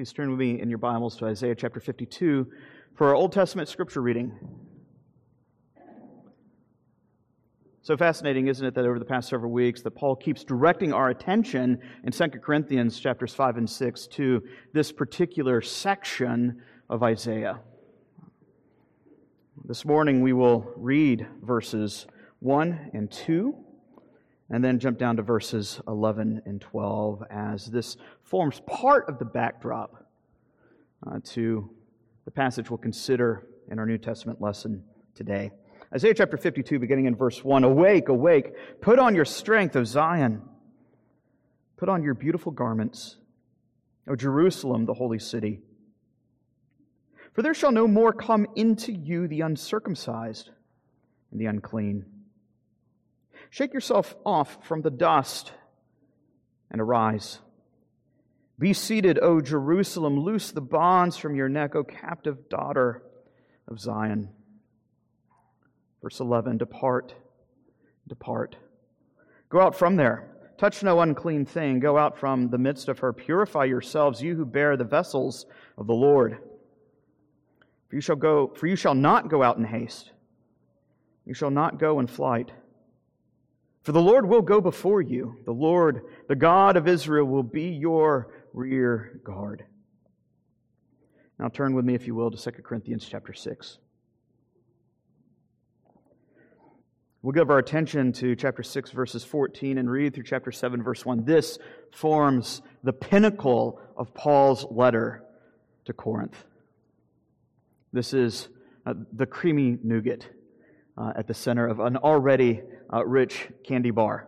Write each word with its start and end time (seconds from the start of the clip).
Please 0.00 0.14
turn 0.14 0.30
with 0.30 0.38
me 0.38 0.58
in 0.58 0.70
your 0.70 0.78
Bibles 0.78 1.14
to 1.18 1.26
Isaiah 1.26 1.54
chapter 1.54 1.78
52 1.78 2.50
for 2.94 3.08
our 3.08 3.14
Old 3.14 3.32
Testament 3.32 3.68
scripture 3.68 4.00
reading. 4.00 4.32
So 7.82 7.98
fascinating, 7.98 8.46
isn't 8.46 8.64
it, 8.64 8.74
that 8.76 8.86
over 8.86 8.98
the 8.98 9.04
past 9.04 9.28
several 9.28 9.52
weeks 9.52 9.82
that 9.82 9.90
Paul 9.90 10.16
keeps 10.16 10.42
directing 10.42 10.94
our 10.94 11.10
attention 11.10 11.78
in 12.02 12.12
2 12.12 12.28
Corinthians 12.42 12.98
chapters 12.98 13.34
5 13.34 13.58
and 13.58 13.68
6 13.68 14.06
to 14.06 14.42
this 14.72 14.90
particular 14.90 15.60
section 15.60 16.62
of 16.88 17.02
Isaiah. 17.02 17.60
This 19.66 19.84
morning 19.84 20.22
we 20.22 20.32
will 20.32 20.72
read 20.78 21.26
verses 21.42 22.06
1 22.38 22.92
and 22.94 23.12
2 23.12 23.54
and 24.50 24.64
then 24.64 24.78
jump 24.78 24.98
down 24.98 25.16
to 25.16 25.22
verses 25.22 25.80
11 25.86 26.42
and 26.44 26.60
12 26.60 27.22
as 27.30 27.66
this 27.66 27.96
forms 28.22 28.60
part 28.66 29.08
of 29.08 29.18
the 29.18 29.24
backdrop 29.24 30.06
uh, 31.06 31.20
to 31.24 31.70
the 32.24 32.30
passage 32.30 32.68
we'll 32.68 32.78
consider 32.78 33.46
in 33.70 33.78
our 33.78 33.86
New 33.86 33.98
Testament 33.98 34.40
lesson 34.40 34.82
today. 35.14 35.52
Isaiah 35.94 36.14
chapter 36.14 36.36
52, 36.36 36.78
beginning 36.78 37.06
in 37.06 37.16
verse 37.16 37.42
1 37.42 37.64
Awake, 37.64 38.08
awake, 38.08 38.80
put 38.80 38.98
on 38.98 39.14
your 39.14 39.24
strength, 39.24 39.76
O 39.76 39.84
Zion. 39.84 40.42
Put 41.76 41.88
on 41.88 42.02
your 42.02 42.14
beautiful 42.14 42.52
garments, 42.52 43.16
O 44.06 44.14
Jerusalem, 44.14 44.84
the 44.84 44.94
holy 44.94 45.18
city. 45.18 45.60
For 47.32 47.42
there 47.42 47.54
shall 47.54 47.72
no 47.72 47.86
more 47.86 48.12
come 48.12 48.46
into 48.56 48.92
you 48.92 49.28
the 49.28 49.40
uncircumcised 49.42 50.50
and 51.30 51.40
the 51.40 51.46
unclean. 51.46 52.04
Shake 53.50 53.74
yourself 53.74 54.14
off 54.24 54.58
from 54.64 54.82
the 54.82 54.90
dust 54.90 55.52
and 56.70 56.80
arise. 56.80 57.40
Be 58.58 58.72
seated, 58.72 59.18
O 59.20 59.40
Jerusalem. 59.40 60.20
Loose 60.20 60.52
the 60.52 60.60
bonds 60.60 61.16
from 61.16 61.34
your 61.34 61.48
neck, 61.48 61.74
O 61.74 61.82
captive 61.82 62.48
daughter 62.48 63.02
of 63.66 63.80
Zion. 63.80 64.28
Verse 66.02 66.20
11 66.20 66.58
Depart, 66.58 67.14
depart. 68.06 68.56
Go 69.48 69.60
out 69.60 69.74
from 69.74 69.96
there. 69.96 70.28
Touch 70.58 70.82
no 70.82 71.00
unclean 71.00 71.46
thing. 71.46 71.80
Go 71.80 71.96
out 71.96 72.18
from 72.18 72.50
the 72.50 72.58
midst 72.58 72.88
of 72.88 72.98
her. 72.98 73.12
Purify 73.12 73.64
yourselves, 73.64 74.22
you 74.22 74.36
who 74.36 74.44
bear 74.44 74.76
the 74.76 74.84
vessels 74.84 75.46
of 75.76 75.86
the 75.86 75.94
Lord. 75.94 76.38
For 77.88 77.96
you 77.96 78.00
shall 78.00 78.16
go, 78.16 78.52
for 78.54 78.66
you 78.66 78.76
shall 78.76 78.94
not 78.94 79.28
go 79.30 79.42
out 79.42 79.56
in 79.56 79.64
haste. 79.64 80.12
You 81.24 81.34
shall 81.34 81.50
not 81.50 81.80
go 81.80 81.98
in 81.98 82.06
flight. 82.06 82.52
For 83.82 83.92
the 83.92 84.00
Lord 84.00 84.28
will 84.28 84.42
go 84.42 84.60
before 84.60 85.00
you. 85.00 85.38
The 85.46 85.52
Lord, 85.52 86.02
the 86.28 86.36
God 86.36 86.76
of 86.76 86.86
Israel, 86.86 87.26
will 87.26 87.42
be 87.42 87.70
your 87.70 88.32
rear 88.52 89.20
guard. 89.24 89.64
Now 91.38 91.48
turn 91.48 91.74
with 91.74 91.86
me, 91.86 91.94
if 91.94 92.06
you 92.06 92.14
will, 92.14 92.30
to 92.30 92.36
2 92.36 92.62
Corinthians 92.62 93.06
chapter 93.08 93.32
6. 93.32 93.78
We'll 97.22 97.32
give 97.32 97.50
our 97.50 97.58
attention 97.58 98.12
to 98.14 98.34
chapter 98.34 98.62
6, 98.62 98.92
verses 98.92 99.24
14, 99.24 99.78
and 99.78 99.90
read 99.90 100.14
through 100.14 100.24
chapter 100.24 100.52
7, 100.52 100.82
verse 100.82 101.04
1. 101.04 101.24
This 101.24 101.58
forms 101.92 102.62
the 102.82 102.94
pinnacle 102.94 103.80
of 103.96 104.14
Paul's 104.14 104.64
letter 104.70 105.22
to 105.84 105.92
Corinth. 105.92 106.44
This 107.92 108.14
is 108.14 108.48
uh, 108.86 108.94
the 109.12 109.26
creamy 109.26 109.78
nougat 109.82 110.26
uh, 110.96 111.12
at 111.16 111.26
the 111.26 111.34
center 111.34 111.66
of 111.66 111.80
an 111.80 111.96
already 111.96 112.62
uh, 112.92 113.04
rich 113.04 113.48
candy 113.64 113.90
bar. 113.90 114.26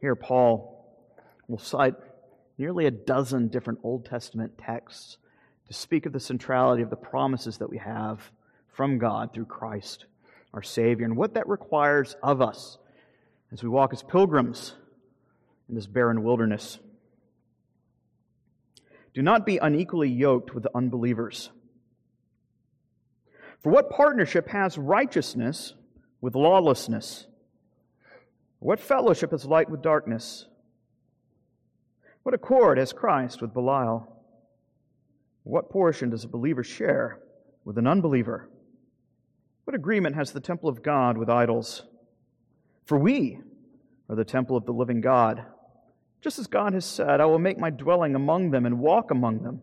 Here, 0.00 0.14
Paul 0.14 0.86
will 1.48 1.58
cite 1.58 1.94
nearly 2.58 2.86
a 2.86 2.90
dozen 2.90 3.48
different 3.48 3.80
Old 3.82 4.06
Testament 4.06 4.58
texts 4.58 5.18
to 5.66 5.74
speak 5.74 6.06
of 6.06 6.12
the 6.12 6.20
centrality 6.20 6.82
of 6.82 6.90
the 6.90 6.96
promises 6.96 7.58
that 7.58 7.70
we 7.70 7.78
have 7.78 8.30
from 8.72 8.98
God 8.98 9.32
through 9.32 9.46
Christ 9.46 10.06
our 10.52 10.62
Savior, 10.62 11.04
and 11.04 11.16
what 11.16 11.34
that 11.34 11.48
requires 11.48 12.16
of 12.22 12.42
us 12.42 12.78
as 13.52 13.62
we 13.62 13.68
walk 13.68 13.92
as 13.92 14.02
pilgrims 14.02 14.74
in 15.68 15.74
this 15.74 15.86
barren 15.86 16.22
wilderness. 16.22 16.78
Do 19.14 19.22
not 19.22 19.46
be 19.46 19.58
unequally 19.58 20.08
yoked 20.08 20.54
with 20.54 20.62
the 20.62 20.70
unbelievers. 20.74 21.50
For 23.60 23.70
what 23.70 23.90
partnership 23.90 24.48
has 24.48 24.78
righteousness 24.78 25.74
with 26.20 26.34
lawlessness? 26.34 27.26
What 28.58 28.80
fellowship 28.80 29.30
has 29.30 29.44
light 29.44 29.70
with 29.70 29.82
darkness? 29.82 30.46
What 32.22 32.34
accord 32.34 32.78
has 32.78 32.92
Christ 32.92 33.40
with 33.40 33.54
Belial? 33.54 34.06
What 35.44 35.70
portion 35.70 36.10
does 36.10 36.24
a 36.24 36.28
believer 36.28 36.62
share 36.62 37.20
with 37.64 37.78
an 37.78 37.86
unbeliever? 37.86 38.48
What 39.64 39.74
agreement 39.74 40.16
has 40.16 40.32
the 40.32 40.40
temple 40.40 40.68
of 40.68 40.82
God 40.82 41.16
with 41.16 41.30
idols? 41.30 41.84
For 42.84 42.98
we 42.98 43.38
are 44.08 44.16
the 44.16 44.24
temple 44.24 44.56
of 44.56 44.66
the 44.66 44.72
living 44.72 45.00
God. 45.00 45.44
Just 46.20 46.38
as 46.38 46.46
God 46.46 46.74
has 46.74 46.84
said, 46.84 47.20
I 47.20 47.26
will 47.26 47.38
make 47.38 47.58
my 47.58 47.70
dwelling 47.70 48.14
among 48.14 48.50
them 48.50 48.66
and 48.66 48.78
walk 48.78 49.10
among 49.10 49.42
them. 49.42 49.62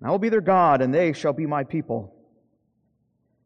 And 0.00 0.08
I 0.08 0.10
will 0.10 0.18
be 0.18 0.28
their 0.28 0.42
God, 0.42 0.82
and 0.82 0.92
they 0.92 1.12
shall 1.12 1.32
be 1.32 1.46
my 1.46 1.64
people. 1.64 2.14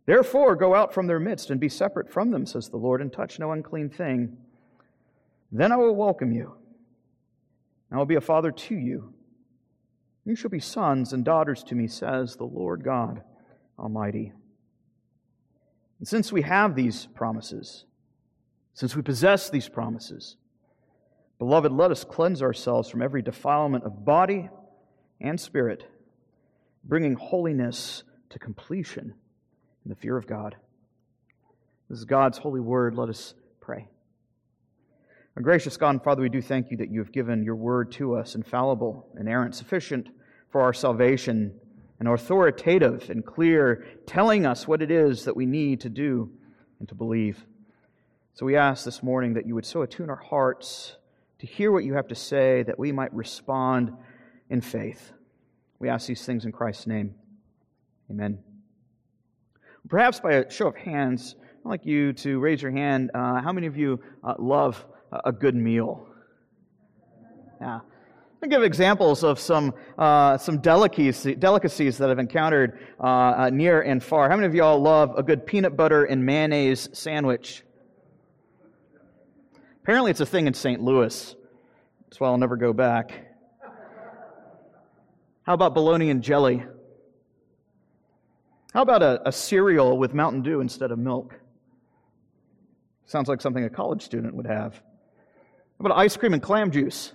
Therefore, 0.04 0.56
go 0.56 0.74
out 0.74 0.92
from 0.92 1.06
their 1.06 1.20
midst 1.20 1.50
and 1.50 1.60
be 1.60 1.68
separate 1.68 2.10
from 2.10 2.30
them, 2.30 2.44
says 2.44 2.68
the 2.68 2.76
Lord, 2.76 3.00
and 3.00 3.12
touch 3.12 3.38
no 3.38 3.52
unclean 3.52 3.88
thing. 3.88 4.36
Then 5.52 5.70
I 5.70 5.76
will 5.76 5.94
welcome 5.94 6.32
you. 6.32 6.54
I 7.90 7.96
will 7.96 8.06
be 8.06 8.16
a 8.16 8.20
father 8.20 8.50
to 8.50 8.74
you. 8.74 9.12
You 10.24 10.34
shall 10.34 10.50
be 10.50 10.60
sons 10.60 11.12
and 11.12 11.24
daughters 11.24 11.62
to 11.64 11.74
me, 11.74 11.86
says 11.86 12.36
the 12.36 12.44
Lord 12.44 12.82
God 12.82 13.22
Almighty. 13.78 14.32
And 15.98 16.08
since 16.08 16.32
we 16.32 16.42
have 16.42 16.74
these 16.74 17.06
promises, 17.14 17.84
since 18.74 18.96
we 18.96 19.02
possess 19.02 19.50
these 19.50 19.68
promises, 19.68 20.36
beloved, 21.38 21.70
let 21.70 21.90
us 21.90 22.02
cleanse 22.02 22.42
ourselves 22.42 22.88
from 22.88 23.02
every 23.02 23.22
defilement 23.22 23.84
of 23.84 24.04
body 24.04 24.48
and 25.20 25.38
spirit, 25.38 25.86
bringing 26.82 27.14
holiness 27.14 28.02
to 28.30 28.38
completion 28.38 29.14
in 29.84 29.88
the 29.88 29.96
fear 29.96 30.16
of 30.16 30.26
God. 30.26 30.56
This 31.88 31.98
is 31.98 32.04
God's 32.04 32.38
holy 32.38 32.60
word. 32.60 32.94
Let 32.94 33.08
us 33.08 33.34
pray. 33.60 33.88
Our 35.36 35.42
gracious 35.42 35.76
God 35.76 35.90
and 35.90 36.04
Father, 36.04 36.22
we 36.22 36.28
do 36.28 36.42
thank 36.42 36.70
you 36.70 36.76
that 36.78 36.90
you 36.90 37.00
have 37.00 37.12
given 37.12 37.42
your 37.42 37.56
word 37.56 37.92
to 37.92 38.16
us, 38.16 38.34
infallible, 38.34 39.08
inerrant, 39.18 39.54
sufficient 39.54 40.08
for 40.50 40.60
our 40.60 40.72
salvation 40.72 41.58
and 41.98 42.08
authoritative 42.08 43.08
and 43.10 43.24
clear, 43.24 43.86
telling 44.06 44.44
us 44.44 44.66
what 44.66 44.82
it 44.82 44.90
is 44.90 45.24
that 45.24 45.36
we 45.36 45.46
need 45.46 45.80
to 45.80 45.88
do 45.88 46.30
and 46.80 46.88
to 46.88 46.94
believe. 46.94 47.46
So 48.34 48.44
we 48.44 48.56
ask 48.56 48.84
this 48.84 49.02
morning 49.02 49.34
that 49.34 49.46
you 49.46 49.54
would 49.54 49.66
so 49.66 49.82
attune 49.82 50.10
our 50.10 50.16
hearts 50.16 50.96
to 51.38 51.46
hear 51.46 51.70
what 51.70 51.84
you 51.84 51.94
have 51.94 52.08
to 52.08 52.14
say, 52.14 52.62
that 52.64 52.78
we 52.78 52.92
might 52.92 53.12
respond 53.14 53.92
in 54.50 54.60
faith. 54.60 55.12
We 55.78 55.88
ask 55.88 56.06
these 56.06 56.24
things 56.24 56.44
in 56.44 56.52
Christ's 56.52 56.86
name. 56.86 57.14
Amen. 58.10 58.51
Perhaps 59.92 60.20
by 60.20 60.32
a 60.32 60.50
show 60.50 60.68
of 60.68 60.74
hands, 60.74 61.36
I'd 61.38 61.68
like 61.68 61.84
you 61.84 62.14
to 62.14 62.40
raise 62.40 62.62
your 62.62 62.70
hand. 62.70 63.10
Uh, 63.12 63.42
how 63.42 63.52
many 63.52 63.66
of 63.66 63.76
you 63.76 64.00
uh, 64.24 64.32
love 64.38 64.82
a 65.12 65.30
good 65.30 65.54
meal? 65.54 66.06
Yeah. 67.60 67.80
I 68.42 68.46
give 68.46 68.62
examples 68.62 69.22
of 69.22 69.38
some, 69.38 69.74
uh, 69.98 70.38
some 70.38 70.60
delicacies, 70.62 71.36
delicacies 71.38 71.98
that 71.98 72.08
I've 72.08 72.18
encountered 72.18 72.78
uh, 72.98 73.04
uh, 73.04 73.50
near 73.50 73.82
and 73.82 74.02
far. 74.02 74.30
How 74.30 74.36
many 74.36 74.46
of 74.46 74.54
y'all 74.54 74.80
love 74.80 75.12
a 75.18 75.22
good 75.22 75.44
peanut 75.44 75.76
butter 75.76 76.06
and 76.06 76.24
mayonnaise 76.24 76.88
sandwich? 76.94 77.62
Apparently, 79.82 80.10
it's 80.10 80.20
a 80.20 80.26
thing 80.26 80.46
in 80.46 80.54
St. 80.54 80.80
Louis. 80.80 81.36
That's 82.06 82.18
why 82.18 82.28
I'll 82.28 82.38
never 82.38 82.56
go 82.56 82.72
back. 82.72 83.26
How 85.42 85.52
about 85.52 85.74
bologna 85.74 86.08
and 86.08 86.22
jelly? 86.22 86.64
How 88.72 88.82
about 88.82 89.02
a, 89.02 89.28
a 89.28 89.32
cereal 89.32 89.98
with 89.98 90.14
Mountain 90.14 90.42
Dew 90.42 90.60
instead 90.60 90.90
of 90.90 90.98
milk? 90.98 91.38
Sounds 93.04 93.28
like 93.28 93.42
something 93.42 93.64
a 93.64 93.70
college 93.70 94.02
student 94.02 94.34
would 94.34 94.46
have. 94.46 94.74
How 94.74 95.86
about 95.86 95.98
ice 95.98 96.16
cream 96.16 96.32
and 96.32 96.42
clam 96.42 96.70
juice? 96.70 97.12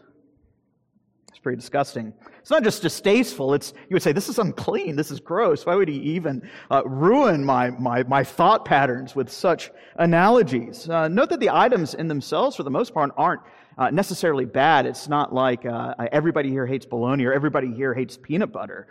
It's 1.30 1.40
pretty 1.40 1.56
disgusting. 1.56 2.14
It's 2.40 2.52
not 2.52 2.64
just 2.64 2.84
distasteful. 2.84 3.56
It's, 3.56 3.74
you 3.90 3.94
would 3.94 4.04
say, 4.04 4.12
this 4.12 4.30
is 4.30 4.38
unclean. 4.38 4.96
This 4.96 5.10
is 5.10 5.20
gross. 5.20 5.66
Why 5.66 5.74
would 5.74 5.88
he 5.88 5.98
even 5.98 6.48
uh, 6.70 6.84
ruin 6.86 7.44
my, 7.44 7.72
my, 7.72 8.04
my 8.04 8.24
thought 8.24 8.64
patterns 8.64 9.16
with 9.16 9.30
such 9.30 9.72
analogies? 9.98 10.88
Uh, 10.88 11.08
note 11.08 11.30
that 11.30 11.40
the 11.40 11.50
items 11.50 11.96
in 11.96 12.08
themselves, 12.08 12.56
for 12.56 12.64
the 12.64 12.70
most 12.70 12.94
part, 12.94 13.12
aren't 13.18 13.42
uh, 13.80 13.90
necessarily 13.90 14.46
bad. 14.46 14.86
It's 14.86 15.08
not 15.08 15.34
like 15.34 15.66
uh, 15.66 15.96
everybody 16.12 16.50
here 16.50 16.68
hates 16.68 16.86
bologna 16.86 17.26
or 17.26 17.34
everybody 17.34 17.74
here 17.74 17.94
hates 17.94 18.18
peanut 18.18 18.52
butter. 18.52 18.88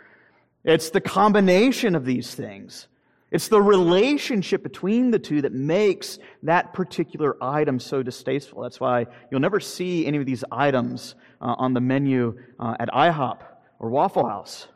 It's 0.67 0.89
the 0.89 0.99
combination 0.99 1.95
of 1.95 2.03
these 2.03 2.35
things. 2.35 2.89
It's 3.31 3.47
the 3.47 3.61
relationship 3.61 4.63
between 4.63 5.11
the 5.11 5.19
two 5.19 5.41
that 5.43 5.53
makes 5.53 6.19
that 6.43 6.73
particular 6.73 7.41
item 7.41 7.79
so 7.79 8.03
distasteful. 8.03 8.63
That's 8.63 8.79
why 8.79 9.05
you'll 9.31 9.39
never 9.39 9.61
see 9.61 10.05
any 10.05 10.17
of 10.17 10.25
these 10.25 10.43
items 10.51 11.15
uh, 11.39 11.55
on 11.57 11.73
the 11.73 11.79
menu 11.79 12.37
uh, 12.59 12.75
at 12.81 12.89
IHOP 12.89 13.43
or 13.79 13.89
Waffle 13.89 14.27
House. 14.27 14.67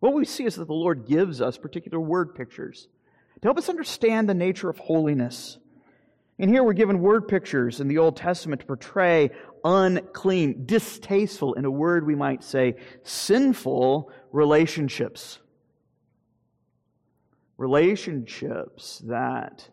What 0.00 0.14
we 0.14 0.24
see 0.24 0.46
is 0.46 0.56
that 0.56 0.66
the 0.66 0.72
Lord 0.72 1.06
gives 1.06 1.40
us 1.40 1.56
particular 1.56 2.00
word 2.00 2.34
pictures 2.34 2.88
to 3.40 3.46
help 3.46 3.56
us 3.56 3.68
understand 3.68 4.28
the 4.28 4.34
nature 4.34 4.68
of 4.68 4.78
holiness. 4.78 5.58
And 6.40 6.50
here 6.50 6.64
we're 6.64 6.72
given 6.72 7.00
word 7.00 7.28
pictures 7.28 7.80
in 7.80 7.86
the 7.86 7.98
Old 7.98 8.16
Testament 8.16 8.62
to 8.62 8.66
portray 8.66 9.30
unclean, 9.64 10.66
distasteful, 10.66 11.54
in 11.54 11.64
a 11.64 11.70
word 11.70 12.06
we 12.06 12.14
might 12.14 12.42
say, 12.42 12.76
sinful 13.02 14.10
relationships. 14.32 15.38
Relationships 17.56 19.02
that 19.06 19.68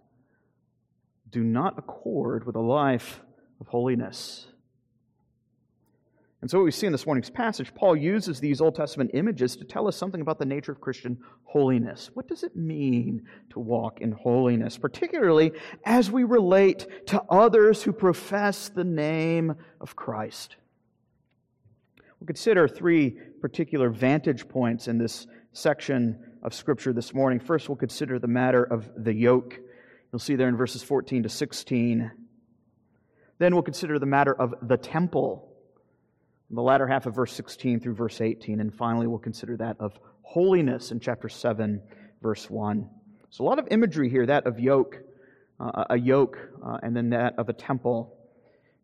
do 1.30 1.44
not 1.44 1.78
accord 1.78 2.46
with 2.46 2.56
a 2.56 2.62
life 2.62 3.22
of 3.60 3.68
holiness. 3.68 4.48
And 6.42 6.52
so, 6.52 6.60
what 6.60 6.66
we 6.66 6.72
see 6.72 6.86
in 6.86 6.92
this 6.92 7.08
morning's 7.08 7.32
passage, 7.32 7.74
Paul 7.74 7.96
uses 7.96 8.40
these 8.40 8.62
Old 8.62 8.76
Testament 8.76 9.12
images 9.16 9.56
to 9.56 9.66
tell 9.66 9.88
us 9.88 9.96
something 9.96 10.22
about 10.22 10.38
the 10.38 10.46
nature 10.46 10.72
of 10.72 10.80
Christian 10.80 11.18
holiness. 11.44 12.12
What 12.14 12.28
does 12.28 12.44
it 12.44 12.56
mean 12.56 13.24
to 13.50 13.60
walk 13.60 14.02
in 14.02 14.12
holiness, 14.12 14.78
particularly 14.78 15.52
as 15.84 16.12
we 16.12 16.24
relate 16.24 17.08
to 17.08 17.24
others 17.24 17.82
who 17.82 17.92
profess 17.92 18.70
the 18.70 18.84
name 18.84 19.56
of 19.82 19.96
Christ? 19.96 20.58
We'll 22.20 22.28
consider 22.28 22.68
three 22.68 23.18
particular 23.42 23.90
vantage 23.90 24.48
points 24.48 24.88
in 24.88 25.00
this 25.00 25.26
section 25.54 26.20
of 26.44 26.54
Scripture 26.54 26.94
this 26.94 27.16
morning. 27.16 27.40
First, 27.40 27.68
we'll 27.68 27.78
consider 27.78 28.20
the 28.20 28.28
matter 28.28 28.64
of 28.64 28.90
the 28.96 29.14
yoke. 29.14 29.60
You'll 30.12 30.20
see 30.20 30.36
there 30.36 30.50
in 30.50 30.56
verses 30.56 30.84
14 30.84 31.24
to 31.24 31.30
16. 31.30 32.12
Then 33.40 33.54
we'll 33.56 33.64
consider 33.64 33.98
the 33.98 34.06
matter 34.06 34.34
of 34.40 34.54
the 34.62 34.78
temple 34.78 35.47
the 36.50 36.62
latter 36.62 36.88
half 36.88 37.06
of 37.06 37.16
verse 37.16 37.34
16 37.34 37.80
through 37.80 37.96
verse 37.96 38.22
18. 38.22 38.60
And 38.62 38.74
finally, 38.74 39.08
we'll 39.08 39.20
consider 39.20 39.58
that 39.58 39.78
of 39.80 40.00
holiness 40.22 40.92
in 40.92 41.00
chapter 41.00 41.30
7, 41.30 41.82
verse 42.22 42.50
1. 42.50 42.90
So, 43.30 43.44
a 43.44 43.46
lot 43.46 43.60
of 43.60 43.68
imagery 43.70 44.10
here 44.10 44.26
that 44.26 44.48
of 44.48 44.60
yoke, 44.60 45.00
uh, 45.60 45.86
a 45.90 45.98
yoke, 45.98 46.38
uh, 46.66 46.78
and 46.82 46.96
then 46.96 47.10
that 47.10 47.38
of 47.38 47.50
a 47.50 47.54
temple. 47.54 48.14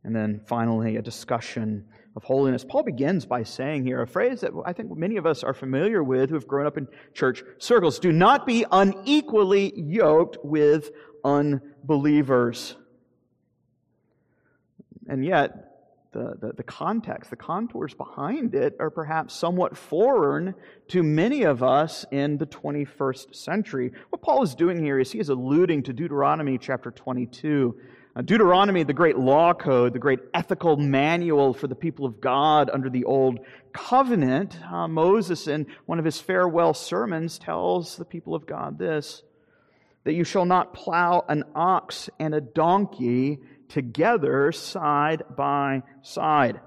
And 0.03 0.13
then 0.13 0.41
finally, 0.45 0.97
a 0.97 1.01
discussion 1.01 1.85
of 2.15 2.23
holiness. 2.23 2.65
Paul 2.67 2.83
begins 2.83 3.25
by 3.25 3.43
saying 3.43 3.85
here 3.85 4.01
a 4.01 4.07
phrase 4.07 4.41
that 4.41 4.51
I 4.65 4.73
think 4.73 4.95
many 4.95 5.15
of 5.17 5.25
us 5.25 5.43
are 5.43 5.53
familiar 5.53 6.03
with 6.03 6.29
who 6.29 6.35
have 6.35 6.47
grown 6.47 6.67
up 6.67 6.77
in 6.77 6.87
church 7.13 7.43
circles 7.57 7.99
do 7.99 8.11
not 8.11 8.45
be 8.45 8.65
unequally 8.71 9.73
yoked 9.79 10.37
with 10.43 10.91
unbelievers. 11.23 12.75
And 15.07 15.25
yet, 15.25 15.72
the, 16.13 16.35
the, 16.39 16.53
the, 16.53 16.63
context, 16.63 17.29
the 17.29 17.35
contours 17.35 17.93
behind 17.93 18.55
it 18.55 18.75
are 18.79 18.89
perhaps 18.89 19.33
somewhat 19.33 19.75
foreign 19.75 20.55
to 20.89 21.03
many 21.03 21.43
of 21.43 21.61
us 21.61 22.05
in 22.11 22.37
the 22.37 22.45
21st 22.45 23.35
century. 23.35 23.91
What 24.09 24.21
Paul 24.21 24.43
is 24.43 24.55
doing 24.55 24.81
here 24.81 24.99
is 24.99 25.11
he 25.11 25.19
is 25.19 25.29
alluding 25.29 25.83
to 25.83 25.93
Deuteronomy 25.93 26.57
chapter 26.57 26.91
22. 26.91 27.75
Uh, 28.15 28.21
Deuteronomy, 28.21 28.83
the 28.83 28.93
great 28.93 29.17
law 29.17 29.53
code, 29.53 29.93
the 29.93 29.99
great 29.99 30.19
ethical 30.33 30.77
manual 30.77 31.53
for 31.53 31.67
the 31.67 31.75
people 31.75 32.05
of 32.05 32.21
God 32.21 32.69
under 32.71 32.89
the 32.89 33.05
old 33.05 33.39
covenant. 33.73 34.55
Uh, 34.63 34.87
Moses, 34.87 35.47
in 35.47 35.65
one 35.87 35.97
of 35.97 36.05
his 36.05 36.21
farewell 36.21 36.75
sermons, 36.75 37.39
tells 37.39 37.97
the 37.97 38.05
people 38.05 38.35
of 38.35 38.45
God 38.45 38.77
this 38.77 39.23
that 40.03 40.13
you 40.13 40.23
shall 40.23 40.45
not 40.45 40.73
plow 40.73 41.23
an 41.29 41.43
ox 41.55 42.09
and 42.19 42.35
a 42.35 42.41
donkey 42.41 43.39
together 43.73 44.51
side 44.51 45.23
by 45.35 45.81
side. 46.03 46.61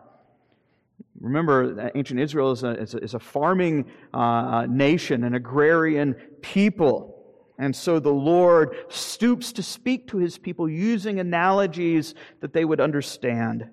Remember, 1.20 1.92
ancient 1.94 2.18
Israel 2.18 2.50
is 2.50 2.64
a, 2.64 2.72
is 2.72 2.94
a, 2.94 2.98
is 2.98 3.14
a 3.14 3.20
farming 3.20 3.86
uh, 4.12 4.66
nation, 4.68 5.22
an 5.22 5.32
agrarian 5.32 6.14
people. 6.42 7.14
And 7.58 7.74
so 7.76 8.00
the 8.00 8.10
Lord 8.10 8.74
stoops 8.88 9.52
to 9.52 9.62
speak 9.62 10.08
to 10.08 10.18
his 10.18 10.36
people 10.36 10.68
using 10.68 11.20
analogies 11.20 12.14
that 12.40 12.52
they 12.52 12.64
would 12.64 12.80
understand. 12.80 13.70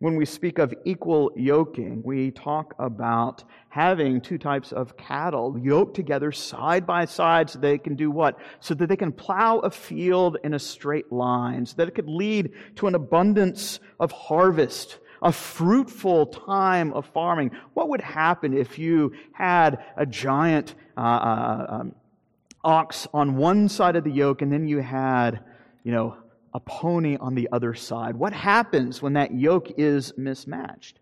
When 0.00 0.14
we 0.14 0.26
speak 0.26 0.58
of 0.58 0.72
equal 0.84 1.32
yoking, 1.34 2.02
we 2.04 2.30
talk 2.30 2.72
about 2.78 3.42
having 3.68 4.20
two 4.20 4.38
types 4.38 4.70
of 4.70 4.96
cattle 4.96 5.58
yoked 5.60 5.96
together 5.96 6.30
side 6.30 6.86
by 6.86 7.04
side 7.04 7.50
so 7.50 7.58
they 7.58 7.78
can 7.78 7.96
do 7.96 8.08
what? 8.08 8.38
So 8.60 8.74
that 8.74 8.88
they 8.88 8.96
can 8.96 9.10
plow 9.10 9.58
a 9.58 9.70
field 9.70 10.36
in 10.44 10.54
a 10.54 10.58
straight 10.60 11.10
line, 11.10 11.66
so 11.66 11.74
that 11.78 11.88
it 11.88 11.96
could 11.96 12.08
lead 12.08 12.52
to 12.76 12.86
an 12.86 12.94
abundance 12.94 13.80
of 13.98 14.12
harvest, 14.12 14.98
a 15.20 15.32
fruitful 15.32 16.26
time 16.26 16.92
of 16.92 17.04
farming. 17.06 17.50
What 17.74 17.88
would 17.88 18.00
happen 18.00 18.56
if 18.56 18.78
you 18.78 19.12
had 19.32 19.84
a 19.96 20.06
giant 20.06 20.76
uh, 20.96 21.00
uh, 21.00 21.66
um, 21.68 21.94
ox 22.62 23.08
on 23.12 23.36
one 23.36 23.68
side 23.68 23.96
of 23.96 24.04
the 24.04 24.12
yoke 24.12 24.42
and 24.42 24.52
then 24.52 24.68
you 24.68 24.78
had, 24.78 25.42
you 25.82 25.90
know, 25.90 26.16
a 26.54 26.60
pony 26.60 27.16
on 27.18 27.34
the 27.34 27.48
other 27.52 27.74
side. 27.74 28.16
What 28.16 28.32
happens 28.32 29.02
when 29.02 29.14
that 29.14 29.34
yoke 29.34 29.72
is 29.78 30.12
mismatched? 30.16 31.00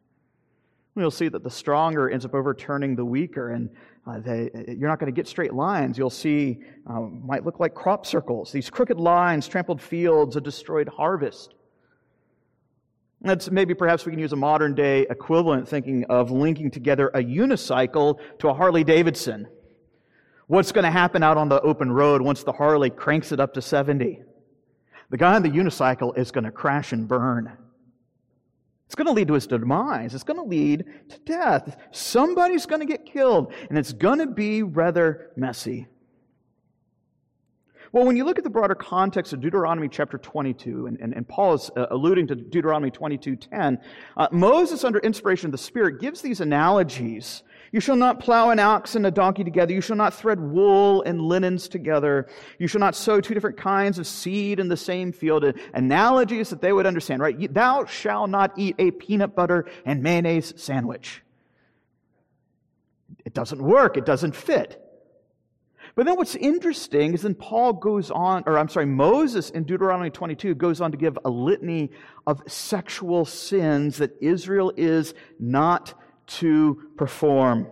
We'll 0.95 1.11
see 1.11 1.29
that 1.29 1.45
the 1.45 1.51
stronger 1.51 2.09
ends 2.09 2.25
up 2.25 2.35
overturning 2.35 2.97
the 2.97 3.05
weaker, 3.05 3.51
and 3.51 3.69
uh, 4.07 4.19
they, 4.21 4.51
you're 4.67 4.89
not 4.89 4.99
going 4.99 5.13
to 5.13 5.17
get 5.17 5.29
straight 5.29 5.53
lines. 5.53 5.99
You'll 5.99 6.09
see, 6.09 6.61
uh, 6.89 7.01
might 7.01 7.45
look 7.45 7.61
like 7.61 7.75
crop 7.75 8.07
circles, 8.07 8.51
these 8.51 8.71
crooked 8.71 8.99
lines, 8.99 9.47
trampled 9.47 9.83
fields, 9.83 10.37
a 10.37 10.41
destroyed 10.41 10.89
harvest. 10.89 11.55
That's 13.21 13.51
maybe 13.51 13.75
perhaps 13.75 14.07
we 14.07 14.13
can 14.13 14.19
use 14.19 14.33
a 14.33 14.37
modern 14.37 14.75
day 14.75 15.07
equivalent 15.11 15.69
thinking 15.69 16.05
of 16.05 16.31
linking 16.31 16.71
together 16.71 17.09
a 17.09 17.23
unicycle 17.23 18.19
to 18.39 18.49
a 18.49 18.55
Harley 18.55 18.85
Davidson. 18.85 19.49
What's 20.47 20.73
going 20.73 20.85
to 20.85 20.91
happen 20.91 21.23
out 21.23 21.37
on 21.37 21.49
the 21.49 21.61
open 21.61 21.91
road 21.91 22.23
once 22.23 22.43
the 22.45 22.53
Harley 22.53 22.89
cranks 22.89 23.33
it 23.33 23.41
up 23.41 23.55
to 23.55 23.63
70? 23.63 24.23
The 25.11 25.17
guy 25.17 25.35
on 25.35 25.43
the 25.43 25.51
unicycle 25.51 26.17
is 26.17 26.31
going 26.31 26.45
to 26.45 26.51
crash 26.51 26.93
and 26.93 27.07
burn. 27.07 27.57
It's 28.87 28.95
going 28.95 29.07
to 29.07 29.13
lead 29.13 29.29
to 29.29 29.35
his 29.35 29.47
demise. 29.47 30.15
It's 30.15 30.25
going 30.25 30.39
to 30.39 30.45
lead 30.45 30.85
to 31.09 31.19
death. 31.21 31.77
Somebody's 31.91 32.67
going 32.67 32.81
to 32.81 32.87
get 32.87 33.05
killed, 33.05 33.53
and 33.69 33.79
it's 33.79 33.93
going 33.93 34.21
to 34.21 34.27
be 34.27 34.63
rather 34.63 35.33
messy. 35.37 35.87
Well, 37.93 38.05
when 38.05 38.17
you 38.17 38.25
look 38.25 38.39
at 38.39 38.45
the 38.45 38.51
broader 38.51 38.75
context 38.75 39.33
of 39.33 39.41
Deuteronomy 39.41 39.89
chapter 39.89 40.19
22, 40.19 40.87
and, 40.87 41.01
and, 41.01 41.15
and 41.15 41.27
Paul 41.27 41.55
is 41.55 41.71
uh, 41.77 41.87
alluding 41.91 42.27
to 42.29 42.35
Deuteronomy 42.35 42.91
22.10, 42.91 43.81
uh, 44.17 44.29
Moses, 44.33 44.85
under 44.85 44.99
inspiration 44.99 45.47
of 45.47 45.53
the 45.53 45.59
Spirit, 45.59 46.01
gives 46.01 46.21
these 46.21 46.41
analogies 46.41 47.43
you 47.73 47.81
shall 47.81 47.97
not 47.97 48.21
plow 48.21 48.51
an 48.51 48.59
ox 48.59 48.95
and 48.95 49.07
a 49.07 49.11
donkey 49.11 49.45
together. 49.45 49.73
You 49.73 49.81
shall 49.81 49.97
not 49.97 50.15
thread 50.15 50.41
wool 50.41 51.03
and 51.03 51.21
linens 51.21 51.69
together. 51.69 52.29
You 52.59 52.67
shall 52.69 52.81
not 52.81 52.95
sow 52.95 53.21
two 53.21 53.35
different 53.35 53.57
kinds 53.57 53.99
of 53.99 54.07
seed 54.07 54.61
in 54.61 54.69
the 54.69 54.77
same 54.77 55.13
field. 55.13 55.45
Analogies 55.75 56.51
that 56.51 56.61
they 56.61 56.73
would 56.73 56.87
understand, 56.87 57.21
right? 57.21 57.53
Thou 57.53 57.85
shalt 57.87 58.31
not 58.31 58.53
eat 58.57 58.77
a 58.79 58.91
peanut 58.91 59.35
butter 59.35 59.67
and 59.85 60.03
mayonnaise 60.03 60.55
sandwich. 60.57 61.23
It 63.25 63.35
doesn't 63.35 63.61
work. 63.61 63.97
It 63.97 64.07
doesn't 64.07 64.37
fit. 64.37 64.83
But 65.97 66.05
then 66.05 66.17
what's 66.17 66.35
interesting 66.35 67.15
is 67.15 67.23
then 67.23 67.35
Paul 67.35 67.73
goes 67.73 68.11
on, 68.11 68.45
or 68.47 68.59
I'm 68.59 68.69
sorry, 68.69 68.85
Moses 68.85 69.49
in 69.49 69.65
Deuteronomy 69.65 70.11
22 70.11 70.55
goes 70.55 70.83
on 70.83 70.91
to 70.91 70.99
give 70.99 71.19
a 71.25 71.31
litany 71.31 71.91
of 72.27 72.43
sexual 72.47 73.25
sins 73.25 73.97
that 73.97 74.15
Israel 74.21 74.73
is 74.77 75.15
not 75.41 75.95
to 76.27 76.91
perform. 76.97 77.69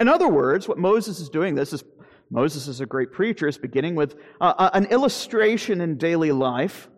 In 0.00 0.08
other 0.08 0.28
words, 0.28 0.68
what 0.68 0.78
Moses 0.78 1.20
is 1.20 1.28
doing, 1.28 1.54
this 1.54 1.72
is 1.72 1.84
Moses 2.30 2.68
is 2.68 2.80
a 2.80 2.86
great 2.86 3.10
preacher, 3.10 3.48
is 3.48 3.58
beginning 3.58 3.94
with 3.94 4.16
uh, 4.40 4.54
uh, 4.58 4.70
an 4.74 4.84
illustration 4.86 5.80
in 5.80 5.96
daily 5.96 6.30
life 6.30 6.88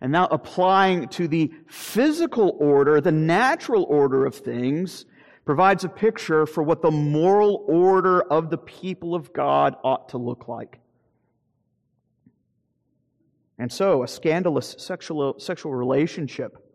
and 0.00 0.12
now 0.12 0.28
applying 0.30 1.08
to 1.08 1.26
the 1.26 1.50
physical 1.66 2.56
order, 2.60 3.00
the 3.00 3.10
natural 3.12 3.84
order 3.84 4.26
of 4.26 4.34
things, 4.34 5.06
provides 5.44 5.84
a 5.84 5.88
picture 5.88 6.46
for 6.46 6.62
what 6.62 6.82
the 6.82 6.90
moral 6.90 7.64
order 7.66 8.20
of 8.22 8.50
the 8.50 8.58
people 8.58 9.14
of 9.14 9.32
God 9.32 9.74
ought 9.82 10.10
to 10.10 10.18
look 10.18 10.46
like. 10.46 10.78
And 13.58 13.72
so, 13.72 14.04
a 14.04 14.08
scandalous 14.08 14.76
sexual, 14.78 15.40
sexual 15.40 15.74
relationship 15.74 16.67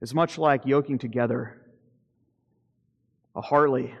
is 0.00 0.14
much 0.14 0.38
like 0.38 0.66
yoking 0.66 0.98
together 0.98 1.60
a 3.34 3.40
Harley 3.40 3.94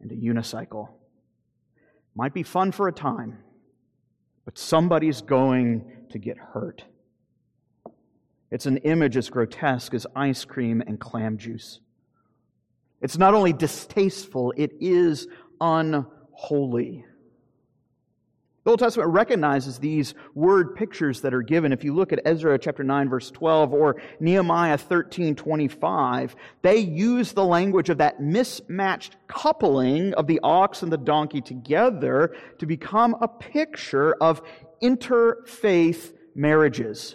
and 0.00 0.12
a 0.12 0.14
unicycle. 0.14 0.90
Might 2.14 2.34
be 2.34 2.42
fun 2.42 2.72
for 2.72 2.88
a 2.88 2.92
time, 2.92 3.38
but 4.44 4.58
somebody's 4.58 5.22
going 5.22 6.06
to 6.10 6.18
get 6.18 6.36
hurt. 6.36 6.84
It's 8.50 8.66
an 8.66 8.78
image 8.78 9.16
as 9.16 9.30
grotesque 9.30 9.94
as 9.94 10.06
ice 10.14 10.44
cream 10.44 10.82
and 10.86 11.00
clam 11.00 11.38
juice. 11.38 11.80
It's 13.00 13.16
not 13.16 13.32
only 13.32 13.52
distasteful, 13.54 14.52
it 14.56 14.72
is 14.80 15.26
unholy. 15.60 17.05
The 18.66 18.70
Old 18.72 18.80
Testament 18.80 19.12
recognizes 19.12 19.78
these 19.78 20.14
word 20.34 20.74
pictures 20.74 21.20
that 21.20 21.32
are 21.32 21.40
given. 21.40 21.72
If 21.72 21.84
you 21.84 21.94
look 21.94 22.12
at 22.12 22.18
Ezra 22.24 22.58
chapter 22.58 22.82
9 22.82 23.08
verse 23.08 23.30
12 23.30 23.72
or 23.72 24.02
Nehemiah 24.18 24.76
13 24.76 25.36
25, 25.36 26.34
they 26.62 26.78
use 26.78 27.30
the 27.30 27.44
language 27.44 27.90
of 27.90 27.98
that 27.98 28.20
mismatched 28.20 29.18
coupling 29.28 30.14
of 30.14 30.26
the 30.26 30.40
ox 30.42 30.82
and 30.82 30.90
the 30.90 30.98
donkey 30.98 31.40
together 31.40 32.34
to 32.58 32.66
become 32.66 33.14
a 33.20 33.28
picture 33.28 34.14
of 34.14 34.42
interfaith 34.82 36.14
marriages. 36.34 37.14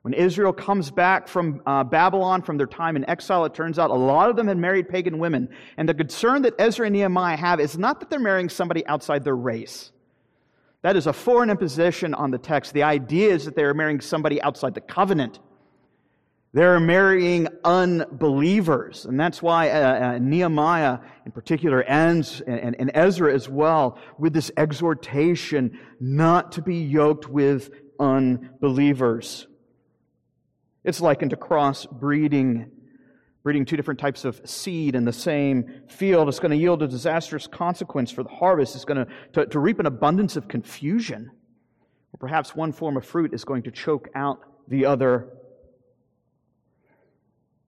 When 0.00 0.12
Israel 0.12 0.52
comes 0.52 0.90
back 0.90 1.28
from 1.28 1.62
uh, 1.66 1.84
Babylon 1.84 2.42
from 2.42 2.56
their 2.56 2.66
time 2.66 2.96
in 2.96 3.08
exile, 3.08 3.44
it 3.44 3.54
turns 3.54 3.78
out 3.78 3.90
a 3.90 3.94
lot 3.94 4.28
of 4.28 4.34
them 4.34 4.48
had 4.48 4.58
married 4.58 4.88
pagan 4.88 5.20
women. 5.20 5.50
And 5.76 5.88
the 5.88 5.94
concern 5.94 6.42
that 6.42 6.54
Ezra 6.58 6.86
and 6.86 6.94
Nehemiah 6.94 7.36
have 7.36 7.60
is 7.60 7.78
not 7.78 8.00
that 8.00 8.10
they're 8.10 8.18
marrying 8.18 8.48
somebody 8.48 8.84
outside 8.88 9.22
their 9.22 9.36
race. 9.36 9.92
That 10.82 10.96
is 10.96 11.06
a 11.06 11.12
foreign 11.12 11.48
imposition 11.48 12.12
on 12.12 12.30
the 12.30 12.38
text. 12.38 12.72
The 12.72 12.82
idea 12.82 13.32
is 13.32 13.44
that 13.44 13.54
they 13.54 13.62
are 13.62 13.74
marrying 13.74 14.00
somebody 14.00 14.42
outside 14.42 14.74
the 14.74 14.80
covenant. 14.80 15.38
They're 16.52 16.80
marrying 16.80 17.48
unbelievers. 17.64 19.06
And 19.06 19.18
that's 19.18 19.40
why 19.40 19.70
uh, 19.70 20.14
uh, 20.14 20.18
Nehemiah 20.18 20.98
in 21.24 21.32
particular 21.32 21.82
ends, 21.82 22.42
and, 22.46 22.76
and 22.78 22.90
Ezra 22.94 23.32
as 23.32 23.48
well, 23.48 23.98
with 24.18 24.34
this 24.34 24.50
exhortation 24.56 25.78
not 25.98 26.52
to 26.52 26.62
be 26.62 26.76
yoked 26.76 27.28
with 27.28 27.70
unbelievers. 27.98 29.46
It's 30.84 31.00
likened 31.00 31.30
to 31.30 31.36
cross 31.36 31.86
breeding, 31.86 32.70
breeding 33.42 33.64
two 33.64 33.76
different 33.76 33.98
types 33.98 34.24
of 34.24 34.40
seed 34.44 34.94
in 34.94 35.04
the 35.04 35.12
same 35.12 35.82
field. 35.88 36.28
is 36.28 36.38
going 36.38 36.52
to 36.52 36.56
yield 36.56 36.82
a 36.82 36.88
disastrous 36.88 37.46
consequence 37.46 38.10
for 38.10 38.22
the 38.22 38.28
harvest. 38.28 38.74
It's 38.76 38.84
going 38.84 39.04
to, 39.04 39.12
to, 39.32 39.46
to 39.46 39.58
reap 39.58 39.80
an 39.80 39.86
abundance 39.86 40.36
of 40.36 40.46
confusion. 40.46 41.30
Or 42.14 42.18
perhaps 42.18 42.54
one 42.54 42.72
form 42.72 42.96
of 42.96 43.04
fruit 43.04 43.34
is 43.34 43.44
going 43.44 43.64
to 43.64 43.70
choke 43.70 44.08
out 44.14 44.40
the 44.68 44.86
other. 44.86 45.28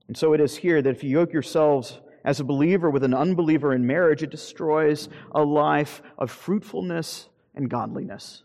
And 0.07 0.17
so 0.17 0.33
it 0.33 0.41
is 0.41 0.57
here 0.57 0.81
that 0.81 0.91
if 0.91 1.03
you 1.03 1.11
yoke 1.11 1.33
yourselves 1.33 2.01
as 2.25 2.39
a 2.39 2.45
believer 2.45 2.89
with 2.89 3.03
an 3.03 3.15
unbeliever 3.15 3.75
in 3.75 3.87
marriage, 3.87 4.23
it 4.23 4.31
destroys 4.31 5.09
a 5.35 5.43
life 5.43 6.03
of 6.19 6.31
fruitfulness 6.31 7.29
and 7.55 7.69
godliness. 7.69 8.43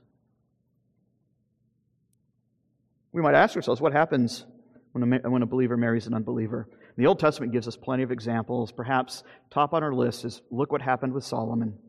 We 3.11 3.21
might 3.21 3.35
ask 3.35 3.55
ourselves 3.55 3.81
what 3.81 3.93
happens 3.93 4.45
when 4.93 5.13
a, 5.13 5.29
when 5.29 5.41
a 5.41 5.45
believer 5.45 5.77
marries 5.77 6.07
an 6.07 6.13
unbeliever. 6.13 6.67
The 6.99 7.07
Old 7.07 7.17
Testament 7.17 7.53
gives 7.53 7.65
us 7.65 7.77
plenty 7.77 8.03
of 8.03 8.11
examples. 8.11 8.73
Perhaps 8.73 9.23
top 9.49 9.73
on 9.73 9.83
our 9.83 9.93
list 9.93 10.25
is 10.25 10.41
look 10.51 10.69
what 10.69 10.81
happened 10.81 11.13
with 11.13 11.23
Solomon. 11.23 11.79